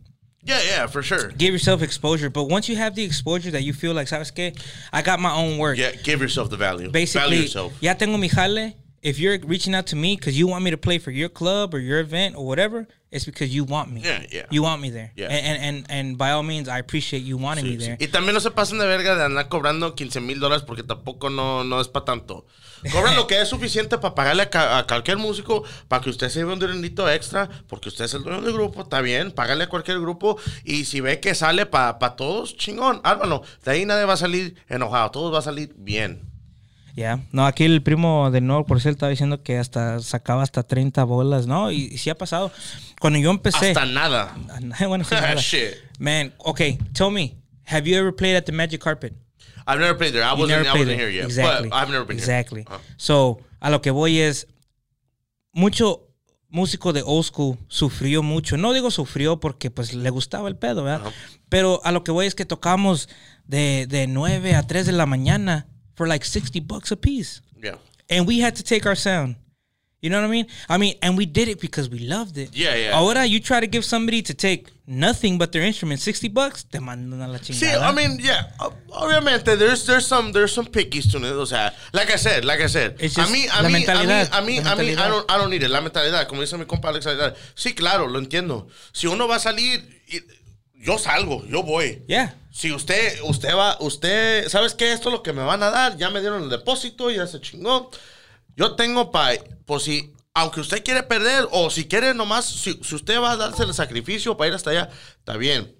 [0.43, 1.29] Yeah, yeah, for sure.
[1.31, 2.29] Give yourself exposure.
[2.29, 4.59] But once you have the exposure that you feel like, ¿sabes qué?
[4.91, 5.77] I got my own work.
[5.77, 6.89] Yeah, give yourself the value.
[6.89, 7.73] Basically, value yourself.
[7.81, 8.75] ya tengo mi jale.
[9.03, 11.73] If you're reaching out to me because you want me to play for your club
[11.73, 14.01] or your event or whatever, it's because you want me.
[14.01, 14.45] Yeah, yeah.
[14.51, 15.11] You want me there.
[15.15, 15.25] Yeah.
[15.25, 17.97] And, and, and, and by all means, I appreciate you wanting me there.
[17.99, 21.31] Y también no se pasen de verga de andar cobrando 15 mil dólares porque tampoco
[21.31, 22.45] no, no es para tanto.
[22.91, 26.39] Cobran lo que es suficiente para pagarle a, a cualquier músico para que usted se
[26.39, 29.69] lleve un dinerito extra porque usted es el dueño del grupo, está bien, págale a
[29.69, 33.43] cualquier grupo y si ve que sale para todos, chingón, hágalo.
[33.63, 36.31] De ahí nadie va a salir enojado, todos va a salir bien.
[36.95, 37.19] Ya.
[37.31, 41.03] No, aquí el primo de nuevo, por ser estaba diciendo que hasta sacaba hasta 30
[41.05, 41.71] bolas, ¿no?
[41.71, 42.51] Y, y sí ha pasado.
[42.99, 43.69] Cuando yo empecé.
[43.69, 44.35] Hasta nada.
[44.87, 45.35] bueno, sí, nada.
[45.35, 45.75] Shit.
[45.99, 49.13] Man, okay, tell me, have you ever played at the Magic Carpet?
[49.67, 50.23] I've never played there.
[50.23, 51.09] I wasn't, never I played wasn't there.
[51.09, 51.25] here yet.
[51.25, 51.69] Exactly.
[51.69, 52.65] But I've never been exactly.
[52.67, 52.75] here.
[52.75, 52.79] Uh.
[52.97, 54.47] So, a lo que voy es,
[55.53, 56.07] mucho
[56.49, 58.57] músico de old school sufrió mucho.
[58.57, 61.11] No digo sufrió porque pues le gustaba el pedo, ¿verdad?
[61.49, 63.09] Pero a lo que voy es que tocamos
[63.45, 67.41] de, de 9 a 3 de la mañana for like 60 bucks a piece.
[67.61, 67.77] Yeah.
[68.09, 69.37] And we had to take our sound.
[70.01, 70.47] You know what I mean?
[70.67, 72.49] I mean, and we did it because we loved it.
[72.53, 72.97] Yeah, yeah.
[72.97, 76.79] Ahora you try to give somebody to take nothing but their instrument, sixty bucks, te
[76.79, 77.83] mandan a la See, chingada.
[77.83, 78.49] I mean, yeah,
[78.89, 81.33] obviamente there's there's some there's some pickies to it.
[81.33, 83.75] O sea, like I said, like I said, It's a just mí, a la mí,
[83.75, 85.69] a mentalidad, a mí, a mí, I don't, I don't need it.
[85.69, 87.35] La mentalidad, como dice mi compa Alex Aguilar.
[87.53, 88.67] Sí, claro, lo entiendo.
[88.91, 89.83] Si uno va a salir,
[90.83, 92.01] yo salgo, yo voy.
[92.07, 92.33] yeah.
[92.51, 94.91] Si usted, usted va, usted, ¿sabes qué?
[94.93, 95.95] Esto es lo que me van a dar.
[95.97, 97.89] Ya me dieron el depósito, ya se chingó.
[98.55, 102.95] Yo tengo para, por si, aunque usted quiere perder o si quiere nomás, si, si
[102.95, 105.75] usted va a darse el sacrificio para ir hasta allá, está bien.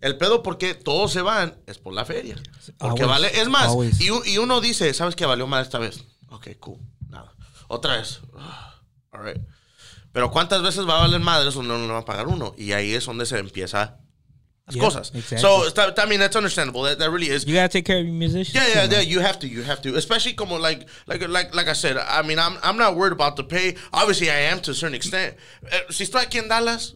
[0.00, 2.36] El pedo porque todos se van es por la feria.
[2.78, 5.26] Porque Always, vale, es más, y, uno dice, ¿sabes qué?
[5.26, 6.04] Valió mal esta vez.
[6.28, 7.34] Ok, cool, nada.
[7.66, 8.20] Otra vez.
[9.10, 9.42] All right.
[10.12, 12.54] Pero ¿cuántas veces va a valer madre eso no lo va a pagar uno?
[12.56, 13.98] Y ahí es donde se empieza
[14.68, 15.10] las Yeah, cosas.
[15.14, 15.38] exactly.
[15.38, 16.82] So, I mean, that's understandable.
[16.82, 17.44] That, that really is.
[17.46, 18.54] You gotta take care of your musicians.
[18.54, 19.00] Yeah, yeah, yeah.
[19.00, 19.96] You have to, you have to.
[19.96, 21.96] Especially como like, like, like, like I said.
[21.96, 23.76] I mean, I'm, I'm not worried about the pay.
[23.92, 25.36] Obviously, I am to a certain extent.
[25.70, 26.94] Eh, si estoy aquí en Dallas,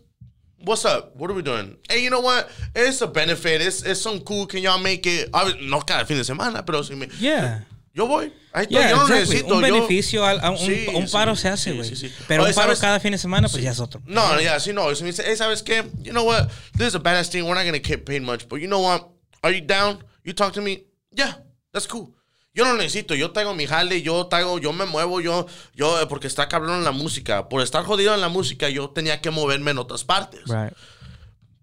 [0.65, 1.17] what's up?
[1.17, 1.77] What are we doing?
[1.89, 2.49] Hey, you know what?
[2.77, 3.61] It's a benefit.
[3.61, 4.47] It's, it's some cool.
[4.47, 5.31] Can y'all make it?
[5.33, 7.61] Obvi- No cada fin de semana, pero si me, Yeah.
[7.95, 8.33] Yo voy.
[8.53, 8.79] Ahí estoy.
[8.79, 9.21] Yeah, yo no exactly.
[9.21, 9.55] necesito.
[9.55, 11.89] Un yo- beneficio, al- a un, Sí, un paro sí, se hace, sí, güey.
[11.89, 12.13] sí, sí.
[12.29, 12.81] Pero Oye, un paro ¿sabes?
[12.81, 14.01] cada fin de semana, pues ya es otro.
[14.07, 14.95] No, yeah, see, no.
[14.95, 15.85] Si me dice, hey, ¿sabes qué?
[16.03, 16.49] You know what?
[16.77, 17.43] This is a badass thing.
[17.45, 18.47] We're not going to get paid much.
[18.49, 19.09] But you know what?
[19.43, 20.05] Are you down?
[20.25, 20.85] You talk to me?
[21.11, 21.39] Yeah,
[21.73, 22.15] that's cool.
[22.55, 23.15] Yo no necesito.
[23.15, 24.03] Yo traigo mi jale.
[24.03, 25.21] Yo traigo, yo me muevo.
[25.21, 27.49] Yo, yo, eh, porque está cabrón en la música.
[27.49, 30.43] Por estar jodido en la música, yo tenía que moverme en otras partes.
[30.47, 30.73] Right.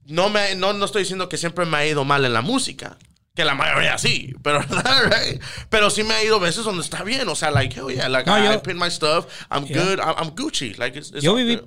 [0.06, 2.98] No, me, no, no estoy diciendo que siempre me ha ido mal en la música.
[3.40, 4.34] Que la mayoría sí.
[4.44, 4.60] Pero,
[5.10, 5.42] right?
[5.70, 7.26] pero sí me ha ido veces donde está bien.
[7.30, 8.10] O sea, like, hell yeah.
[8.10, 9.28] Like, No, I, yo- I paid my stuff.
[9.50, 9.78] I'm Yeah.
[9.82, 10.00] good.
[10.02, 10.78] I'm, I'm Gucci.
[10.78, 11.62] Like, it's, it's Yo viví,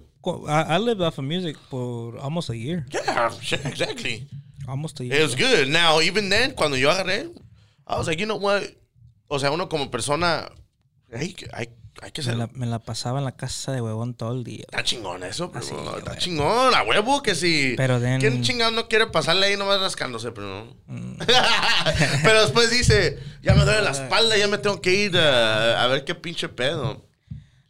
[0.48, 2.84] I, I lived off of music for almost a year.
[2.92, 3.32] Yeah,
[3.64, 4.28] exactly.
[4.68, 5.14] Almost a year.
[5.18, 5.68] It was good.
[5.70, 7.30] Now, even then, cuando yo agarré,
[7.86, 8.64] I was like, you know what?
[9.30, 10.50] O sea, uno como persona,
[11.10, 11.48] hay, que-
[12.00, 12.36] hay, que me, ser.
[12.36, 14.64] la, me la pasaba en la casa de huevón todo el día.
[14.68, 16.18] Está chingón eso, pero Así, está güey.
[16.18, 17.74] chingón, a huevo que sí.
[17.76, 20.76] Pero then- ¿Quién chingado no quiere pasarle ahí nomás rascándose, pero no?
[20.86, 21.16] Mm.
[22.22, 25.86] pero después dice, ya me duele la espalda, ya me tengo que ir uh, a
[25.88, 27.04] ver qué pinche pedo.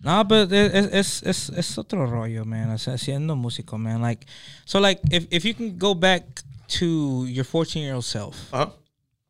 [0.01, 2.71] No, pero es, es, es, es otro rollo, man.
[2.71, 4.03] O sea, siendo músico, man.
[4.03, 4.27] Like,
[4.65, 6.25] so like, if, if you can go back
[6.81, 8.73] to your 14 year old self, Ajá.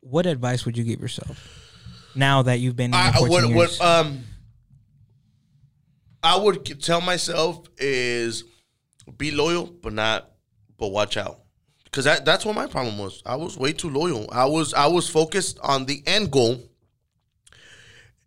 [0.01, 1.37] what advice would you give yourself
[2.15, 3.79] now that you've been in I, your 14 what, years?
[3.79, 4.23] what, um,
[6.23, 8.45] I would tell myself is
[9.17, 10.31] be loyal, but not,
[10.77, 11.41] but watch out.
[11.83, 13.21] Because that, that's what my problem was.
[13.25, 14.27] I was way too loyal.
[14.31, 16.59] I was I was focused on the end goal,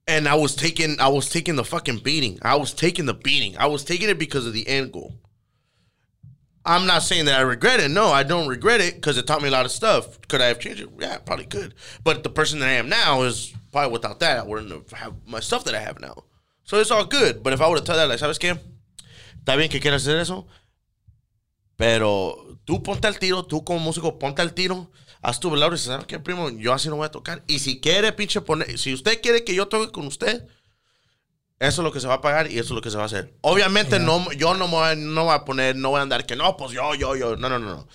[0.07, 2.39] and I was taking I was taking the fucking beating.
[2.43, 3.57] I was taking the beating.
[3.57, 5.15] I was taking it because of the end goal.
[6.67, 7.91] I'm not saying that I regret it.
[7.91, 10.21] No, I don't regret it because it taught me a lot of stuff.
[10.29, 10.91] Could I have changed it?
[10.99, 11.75] Yeah, probably could.
[12.05, 15.41] But the person that I am now is probably without that, I wouldn't have my
[15.41, 16.25] stuff that I have now.
[16.67, 17.43] So it's all good.
[17.43, 18.59] But if I would have told that, like, ¿sabes qué?
[19.39, 20.47] Está bien que quieras hacer eso,
[21.77, 24.91] pero tú ponte al tiro, tú como músico, ponte al tiro,
[25.23, 26.51] haz tu velado y dices, ¿sabes qué, primo?
[26.51, 27.43] Yo así no voy a tocar.
[27.47, 30.47] Y si quiere, pinche, poner, si usted quiere que yo toque con usted,
[31.59, 33.05] eso es lo que se va a pagar y eso es lo que se va
[33.05, 33.35] a hacer.
[33.43, 36.27] Obviamente no, yo no me voy, a- no voy a poner, no voy a andar
[36.27, 37.37] que no, pues yo, yo, yo.
[37.37, 37.89] No, no, no, no.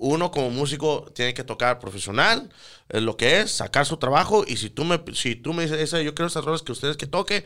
[0.00, 2.50] Uno como músico tiene que tocar profesional,
[2.88, 5.80] es lo que es, sacar su trabajo y si tú me, si tú me dices,
[5.80, 7.44] "Esa, yo quiero esas rolas que ustedes que toque,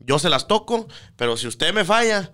[0.00, 2.32] yo se las toco, pero si usted me falla,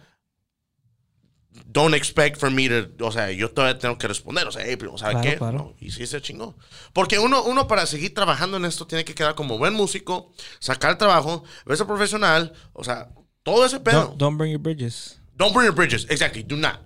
[1.66, 4.76] don't expect for me to, o sea, yo todavía tengo que responder, o sea, hey,
[4.76, 5.36] primo, ¿sabe Claro, qué?
[5.36, 5.58] claro.
[5.58, 6.56] No, y sí se chingó.
[6.92, 10.96] Porque uno, uno para seguir trabajando en esto tiene que quedar como buen músico, sacar
[10.98, 13.10] trabajo, verse profesional, o sea,
[13.42, 14.04] todo ese pedo.
[14.06, 15.20] don't, don't burn your bridges.
[15.36, 16.06] Don't burn your bridges.
[16.10, 16.42] Exactly.
[16.42, 16.80] Do not.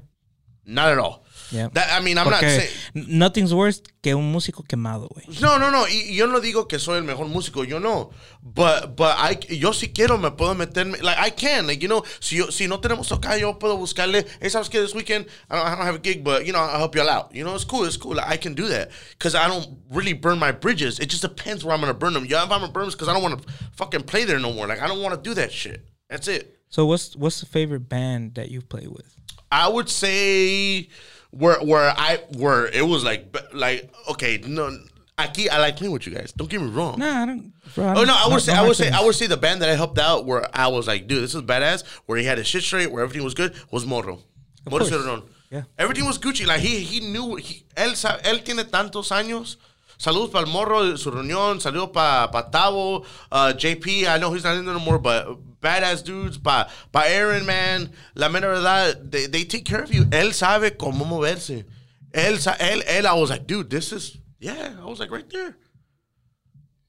[0.64, 1.22] Not at all.
[1.53, 1.69] Yeah.
[1.73, 2.71] That- I mean, I'm not saying.
[2.95, 5.41] nothing's worse que un músico quemado, güey.
[5.41, 5.87] No, no, no.
[5.87, 7.63] Y y yo no digo que soy el mejor músico.
[7.65, 8.11] Yo no.
[8.43, 11.01] But, but I, yo si quiero me puedo meterme.
[11.03, 11.67] Like, I can.
[11.67, 14.27] Like, you know, si, yo, si no tenemos tocar, yo puedo buscarle.
[14.41, 14.81] Hey, ¿sabes qué?
[14.81, 17.03] This weekend, I don't, I don't have a gig, but, you know, I'll help you
[17.03, 17.35] all out.
[17.35, 17.85] You know, it's cool.
[17.85, 18.19] It's cool.
[18.19, 18.91] I can do that.
[19.11, 20.99] Because I don't really burn my bridges.
[20.99, 22.25] It just depends where I'm going to burn them.
[22.25, 24.39] Yeah, if I'm going to burn them, because I don't want to fucking play there
[24.39, 24.67] no more.
[24.67, 25.87] Like, I don't want to do that shit.
[26.09, 26.59] That's it.
[26.69, 29.15] So what's what's the favorite band that you play with?
[29.51, 30.89] I would say
[31.33, 34.78] where where I where it was like like okay no
[35.18, 36.33] aquí I like playing with you guys.
[36.33, 36.99] Don't get me wrong.
[36.99, 37.53] Nah, I don't.
[37.74, 39.62] Bro, I Oh no, I would say I would say I would say the band
[39.62, 41.85] that I helped out where I was like, dude, this is badass.
[42.07, 44.20] Where he had his shit straight, where everything was good, was Moro.
[44.66, 45.24] Cerrón.
[45.51, 45.62] Yeah.
[45.78, 46.47] Everything was Gucci.
[46.47, 49.57] Like he he knew he, él él tiene tantos años.
[50.03, 51.61] Saludos para el morro, su reunión.
[51.61, 54.09] Saludos para pa Tavo, uh, JP.
[54.09, 56.39] I know he's not in there no more, but badass dudes.
[56.39, 57.89] Pa, pa Aaron, man.
[58.17, 60.03] La mera verdad, they, they take care of you.
[60.07, 61.67] Él sabe cómo moverse.
[62.13, 64.75] Él, él, él, I was like, dude, this is, yeah.
[64.77, 65.57] I was like, right there.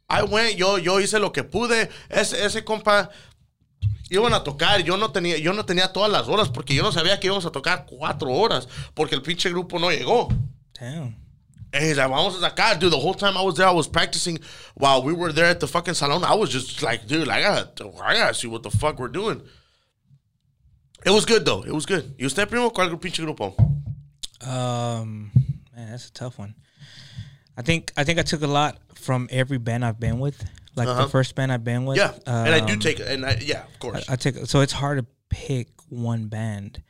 [0.09, 1.89] I went, yo, yo hice lo que pude.
[2.09, 3.11] Ese, ese compa,
[4.09, 4.83] iban a tocar.
[4.83, 7.45] Yo no tenía, yo no tenía todas las horas porque yo no sabía que íbamos
[7.45, 10.29] a tocar cuatro horas porque el pinche grupo no llegó.
[10.79, 11.22] Damn.
[11.73, 12.93] And he's like, vamos a sacar, dude.
[12.93, 14.37] The whole time I was there, I was practicing
[14.75, 16.23] while we were there at the fucking salon.
[16.23, 19.41] I was just like, dude, I gotta, I gotta see what the fuck we're doing.
[21.03, 21.63] It was good though.
[21.63, 22.13] It was good.
[22.19, 23.55] ¿Y usted, primo, cuál pinche grupo?
[24.47, 25.31] Um,
[25.75, 26.53] man, that's a tough one.
[27.57, 30.43] I think I think I took a lot from every band I've been with.
[30.75, 31.03] Like Uh-huh.
[31.03, 31.97] the first band I've been with.
[31.97, 34.07] Yeah, and I do um, take, and I, yeah, of course.
[34.09, 36.81] I take so it's hard to pick one band.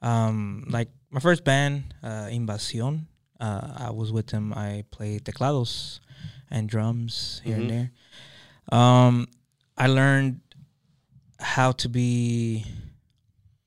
[0.00, 3.07] Um, like my first band, uh, Invasion.
[3.40, 4.52] Uh, I was with him.
[4.52, 6.00] I played teclados
[6.50, 7.90] and drums here and there.
[8.70, 9.28] Um,
[9.76, 10.40] I learned
[11.38, 12.64] how to be.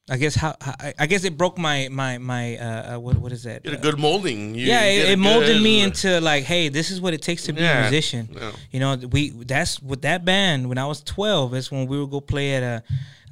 [0.09, 3.31] I guess how I, I guess it broke my my my uh, uh what what
[3.31, 3.63] is that?
[3.65, 4.55] you a good molding.
[4.55, 7.21] You, yeah, you it, it molded good- me into like, hey, this is what it
[7.21, 8.27] takes to be Yeah, a musician.
[8.33, 8.51] yeah.
[8.71, 11.53] You know, we that's with that band when I was twelve.
[11.53, 12.83] Is when we would go play at a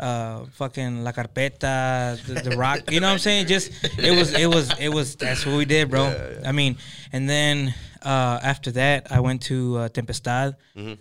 [0.04, 2.90] uh, fucking La Carpeta, the, the Rock.
[2.92, 3.48] You know what I'm saying?
[3.48, 6.40] Just it was it was it was that's what we did, bro.
[6.46, 6.78] I mean,
[7.12, 7.74] and then
[8.06, 10.56] uh, after that, I went to uh, Tempestad.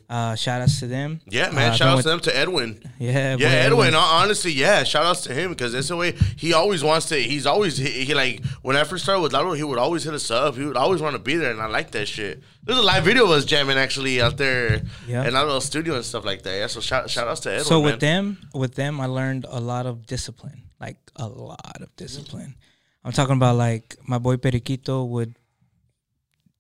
[0.08, 1.16] Uh, shout outs to them.
[1.20, 1.28] Mm-hmm.
[1.30, 1.70] Yeah, Uh, man.
[1.70, 2.82] I've shout been out to them to Edwin.
[2.98, 3.92] Yeah, Yeah, Edwin.
[3.94, 4.82] hon- Honestly, yeah.
[4.84, 7.16] Shout outs to him because that's the way he always wants to.
[7.16, 10.14] He's always he, he like when I first started with Lalo, he would always hit
[10.14, 10.56] us up.
[10.56, 12.42] He would always want to be there, and I like that shit.
[12.64, 15.26] There's a live video of us jamming actually out there Yeah.
[15.26, 16.56] in our little studio and stuff like that.
[16.56, 17.64] Yeah, so shout shout outs to Edwin.
[17.64, 17.92] so man.
[17.92, 22.54] with them with them i learned a lot of discipline like a lot of discipline
[23.04, 25.34] i'm talking about like my boy periquito would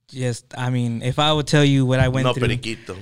[0.08, 2.96] just i mean if i would tell you what i went no through periquito.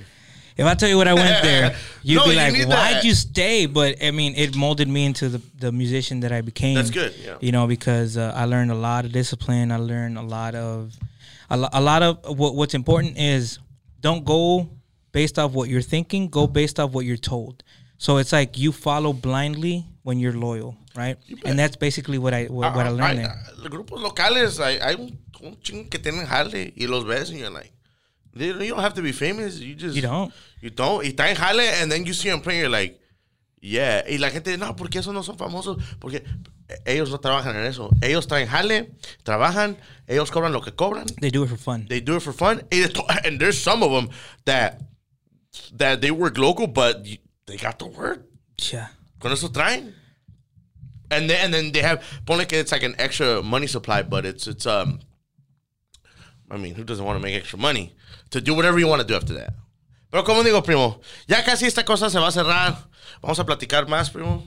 [0.57, 3.05] if i tell you what i went there you'd No, be you like why'd that."
[3.05, 6.75] you stay but i mean it molded me into the, the musician that i became
[6.75, 7.37] That's good, yeah.
[7.41, 10.95] you know because uh, i learned a lot of discipline i learned a lot of
[11.49, 13.59] a, lo- a lot of what, what's important is
[14.01, 14.69] don't go
[15.13, 17.63] based off what you're thinking go based off what you're told
[17.99, 22.47] so it's like you follow blindly when you're loyal right and that's basically what i
[22.47, 24.95] what, what i learned Hay- there ah, Los grupos locales, hay, hay
[25.43, 27.73] un, chingo que tienen jale y los ves and you're like,
[28.35, 29.59] they- you don't have to be famous.
[29.61, 30.33] You just You don't.
[30.61, 31.05] You don't.
[31.05, 32.99] Y está en jale and then you see them playing, you're like,
[33.61, 34.03] yeah.
[34.09, 35.77] Y la gente, no, porque esos no son famosos.
[35.99, 36.23] Porque
[36.69, 37.91] eh, ellos no trabajan en eso.
[38.03, 38.93] Ellos traen jale,
[39.25, 39.77] trabajan,
[40.07, 41.07] ellos cobran lo que cobran.
[41.21, 42.63] they do it for fun They do it for fun.
[43.25, 44.09] And there's some of them
[44.45, 44.81] that
[45.77, 47.05] that they work local, but
[47.47, 48.25] they got the word.
[48.73, 48.89] yeah
[49.21, 49.95] Con eso traen.
[51.11, 54.47] And then and then they have ponle it's like an extra money supply, but it's
[54.47, 55.01] it's um
[56.51, 57.95] I mean, who doesn't want to make extra money?
[58.31, 59.55] To do whatever you want to do after that.
[60.11, 62.89] Pero como digo, primo, ya casi esta cosa se va a cerrar.
[63.21, 64.45] Vamos a platicar más, primo.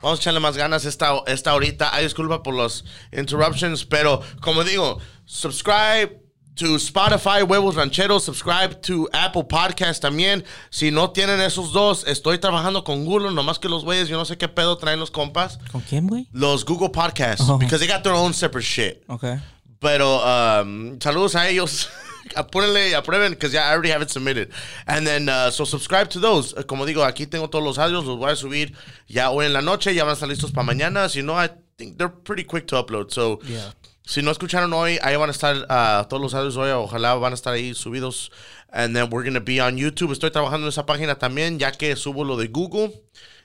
[0.00, 1.90] Vamos a echarle más ganas esta, esta ahorita.
[1.92, 6.20] Ay, disculpa por los interruptions, pero como digo, subscribe
[6.58, 10.44] to Spotify, Huevos Rancheros, subscribe to Apple Podcast también.
[10.70, 14.24] Si no tienen esos dos, estoy trabajando con Google, nomás que los güeyes, yo no
[14.24, 15.58] sé qué pedo traen los compas.
[15.72, 17.58] con quién güey Los Google Podcasts, Oh.
[17.58, 19.02] because they got their own separate shit.
[19.08, 19.38] okay
[19.80, 21.88] Pero um, saludos a ellos.
[22.34, 24.50] Apúrenle aprueben, because yeah, I already have it submitted.
[24.86, 26.52] And then, uh, so subscribe to those.
[26.52, 28.74] Uh, Como digo, aquí tengo todos los audios, los voy a subir
[29.06, 31.08] ya hoy en la noche, ya van a estar listos para mañana.
[31.08, 31.48] Si no, I
[31.78, 33.12] think they're pretty quick to upload.
[33.12, 33.70] So, Yeah.
[34.08, 36.70] Si no escucharon hoy, ahí van a estar uh, todos los audios hoy.
[36.70, 38.32] Ojalá van a estar ahí subidos.
[38.72, 40.12] And then we're going to be on YouTube.
[40.12, 43.02] Estoy trabajando en esa página también, ya que subo lo de Google.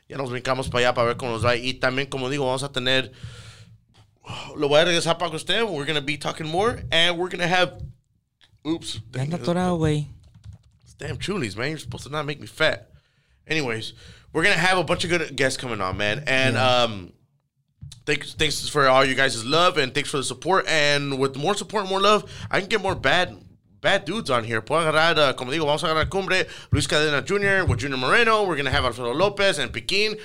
[0.07, 1.57] Ya nos brincamos para allá para ver cómo nos va.
[1.57, 3.11] Y también, como digo, vamos a tener
[4.55, 5.63] lo voy a regresar para usted.
[5.63, 7.81] We're gonna be talking more, and we're gonna have.
[8.65, 9.01] Oops.
[9.13, 10.07] ya anda atorado güey
[10.97, 11.71] Damn chulies, man.
[11.71, 12.89] You're supposed to not make me fat.
[13.45, 13.93] Anyways,
[14.31, 17.11] we're gonna have a bunch of good guests coming on, man, and um.
[18.05, 20.65] Thanks, thanks for all you guys' love and thanks for the support.
[20.67, 23.37] And with more support, more love, I can get more bad,
[23.79, 24.61] bad dudes on here.
[24.61, 27.65] Puedo agarrar, uh, como digo, vamos a agarrar Cumbre, Luis Cadena Jr.
[27.69, 28.43] with Junior Moreno.
[28.43, 30.17] We're gonna have Alfredo Lopez and Pekin.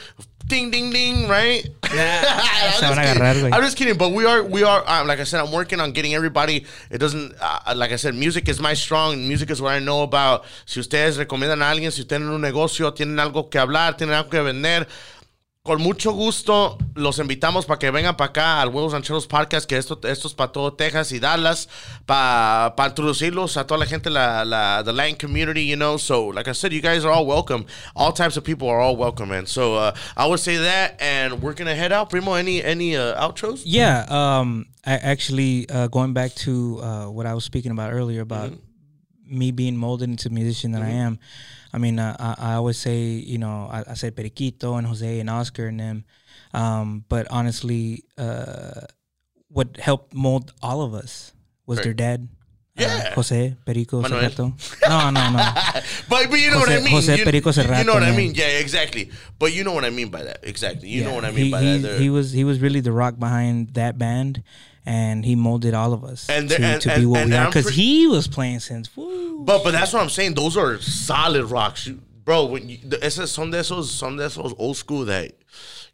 [0.47, 1.69] Ding, ding, ding, right?
[1.93, 2.23] Yeah.
[2.27, 3.53] I'm, just agarrar.
[3.53, 4.83] I'm just kidding, but we are, we are.
[4.87, 6.65] Um, like I said, I'm working on getting everybody.
[6.91, 9.29] It doesn't, uh, like I said, music is my strong.
[9.29, 10.47] Music is what I know about.
[10.65, 14.31] Si ustedes recomiendan a alguien, si tienen un negocio, tienen algo que hablar, tienen algo
[14.31, 14.89] que vender.
[15.69, 19.77] Con mucho gusto los invitamos para que vengan para acá al Huevos Rancheros Podcast, que
[19.77, 21.69] esto, esto es para todo Texas y Dallas,
[22.07, 25.99] para pa introducirlos a toda la gente, la, la, the Latin community, you know.
[25.99, 27.67] So, like I said, you guys are all welcome.
[27.95, 29.45] All types of people are all welcome, man.
[29.45, 32.09] So, uh, I would say that, and we're going to head out.
[32.09, 33.61] Primo, any, any uh, outros?
[33.67, 38.23] Yeah, um, I actually uh, going back to uh, what I was speaking about earlier
[38.23, 38.55] about
[39.29, 41.19] me being molded into the musician that I am.
[41.73, 45.21] I mean, uh, I, I always say, you know, I, I say Periquito and Jose
[45.21, 46.05] and Oscar and them,
[46.55, 48.81] um, but honestly, uh,
[49.49, 51.33] what helped mold all of us
[51.67, 52.29] was their dad.
[52.77, 53.15] Yeah.
[53.15, 54.31] Jose Perico Manuel.
[54.31, 54.89] Serrato.
[54.89, 55.39] No, no, no.
[56.09, 56.93] but, but you know what I mean.
[56.93, 58.35] Jose you, Perico you know what I mean.
[58.37, 59.11] Yeah, exactly.
[59.39, 60.41] But you know what I mean by that.
[60.45, 60.89] Exactly.
[60.89, 62.01] You know what I mean he, by he, that.
[62.01, 64.45] He was he was really the rock behind that band,
[64.89, 67.37] and he molded all of us And to, and- to be and- what and we
[67.37, 67.47] are.
[67.47, 68.95] Because pre- he was playing since.
[68.97, 69.45] Woo.
[69.45, 70.35] But but that's what I'm saying.
[70.35, 72.47] Those are solid rocks, bro.
[72.47, 75.33] When you, it's some de esos, some de esos old school that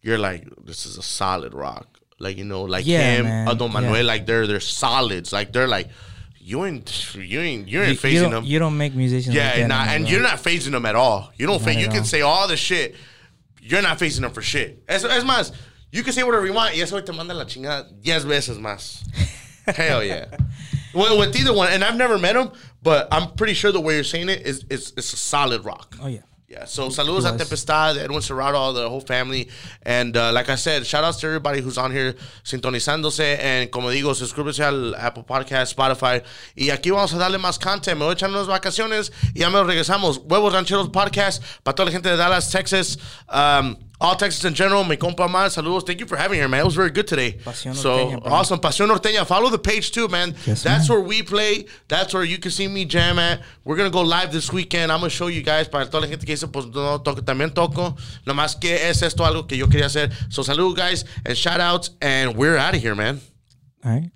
[0.02, 1.86] you're like, this is a solid rock.
[2.20, 3.48] Like you know, like Yeah, him, man.
[3.48, 4.02] uh, Don Manuel, Yeah.
[4.02, 5.32] like they're they're solids.
[5.32, 5.88] Like they're like,
[6.38, 8.44] you ain't you ain't you ain't you, you facing them.
[8.44, 9.34] you don't make musicians.
[9.34, 11.32] yeah, like that nah, anymore, and you're not facing them at all.
[11.36, 11.60] You don't.
[11.60, 12.04] Fa- you at can all.
[12.04, 12.94] say all the shit.
[13.60, 14.82] You're not facing them for shit.
[14.88, 15.52] As es más,
[15.94, 16.74] you can say whatever you want.
[16.74, 19.02] Y eso te manda la chingada diez veces más.
[19.66, 20.26] Hell yeah.
[20.94, 23.96] Well, with either one, and I've never met him, but I'm pretty sure the way
[23.96, 25.96] you're saying it is it's, it's a solid rock.
[26.00, 26.20] Oh yeah.
[26.46, 27.36] Yeah, so saludos a.
[27.36, 29.48] Tempestad, Edwin Serrato, the whole family.
[29.82, 32.14] And uh, like I said, shout outs to everybody who's on here
[32.44, 33.38] sintonizándose.
[33.40, 36.22] And como digo, suscríbete al Apple Podcast, Spotify.
[36.54, 37.98] Y aquí vamos a darle más content.
[37.98, 40.18] Me voy a echar unas vacaciones y ya me regresamos.
[40.18, 42.98] Huevos Rancheros Podcast para toda la gente de Dallas, Texas.
[43.28, 45.86] Um, all Texas in general, mi compa man, saludos.
[45.86, 46.60] Thank you for having here, man.
[46.60, 47.32] It was very good today.
[47.44, 48.58] Pasión so Norteña, awesome.
[48.58, 49.24] Pasión Norteña.
[49.26, 50.34] Follow the page too, man.
[50.46, 50.98] Yes, That's ma'am.
[50.98, 51.66] where we play.
[51.88, 53.40] That's where you can see me jam at.
[53.64, 54.90] We're gonna go live this weekend.
[54.90, 57.54] I'm gonna show you guys para toda la gente que dice pues no toco, también
[57.54, 57.96] toco.
[58.26, 60.10] Nomás que es esto algo que yo quería hacer.
[60.28, 63.20] So salud guys and shout outs and we're out of here, man.
[63.84, 64.10] All right.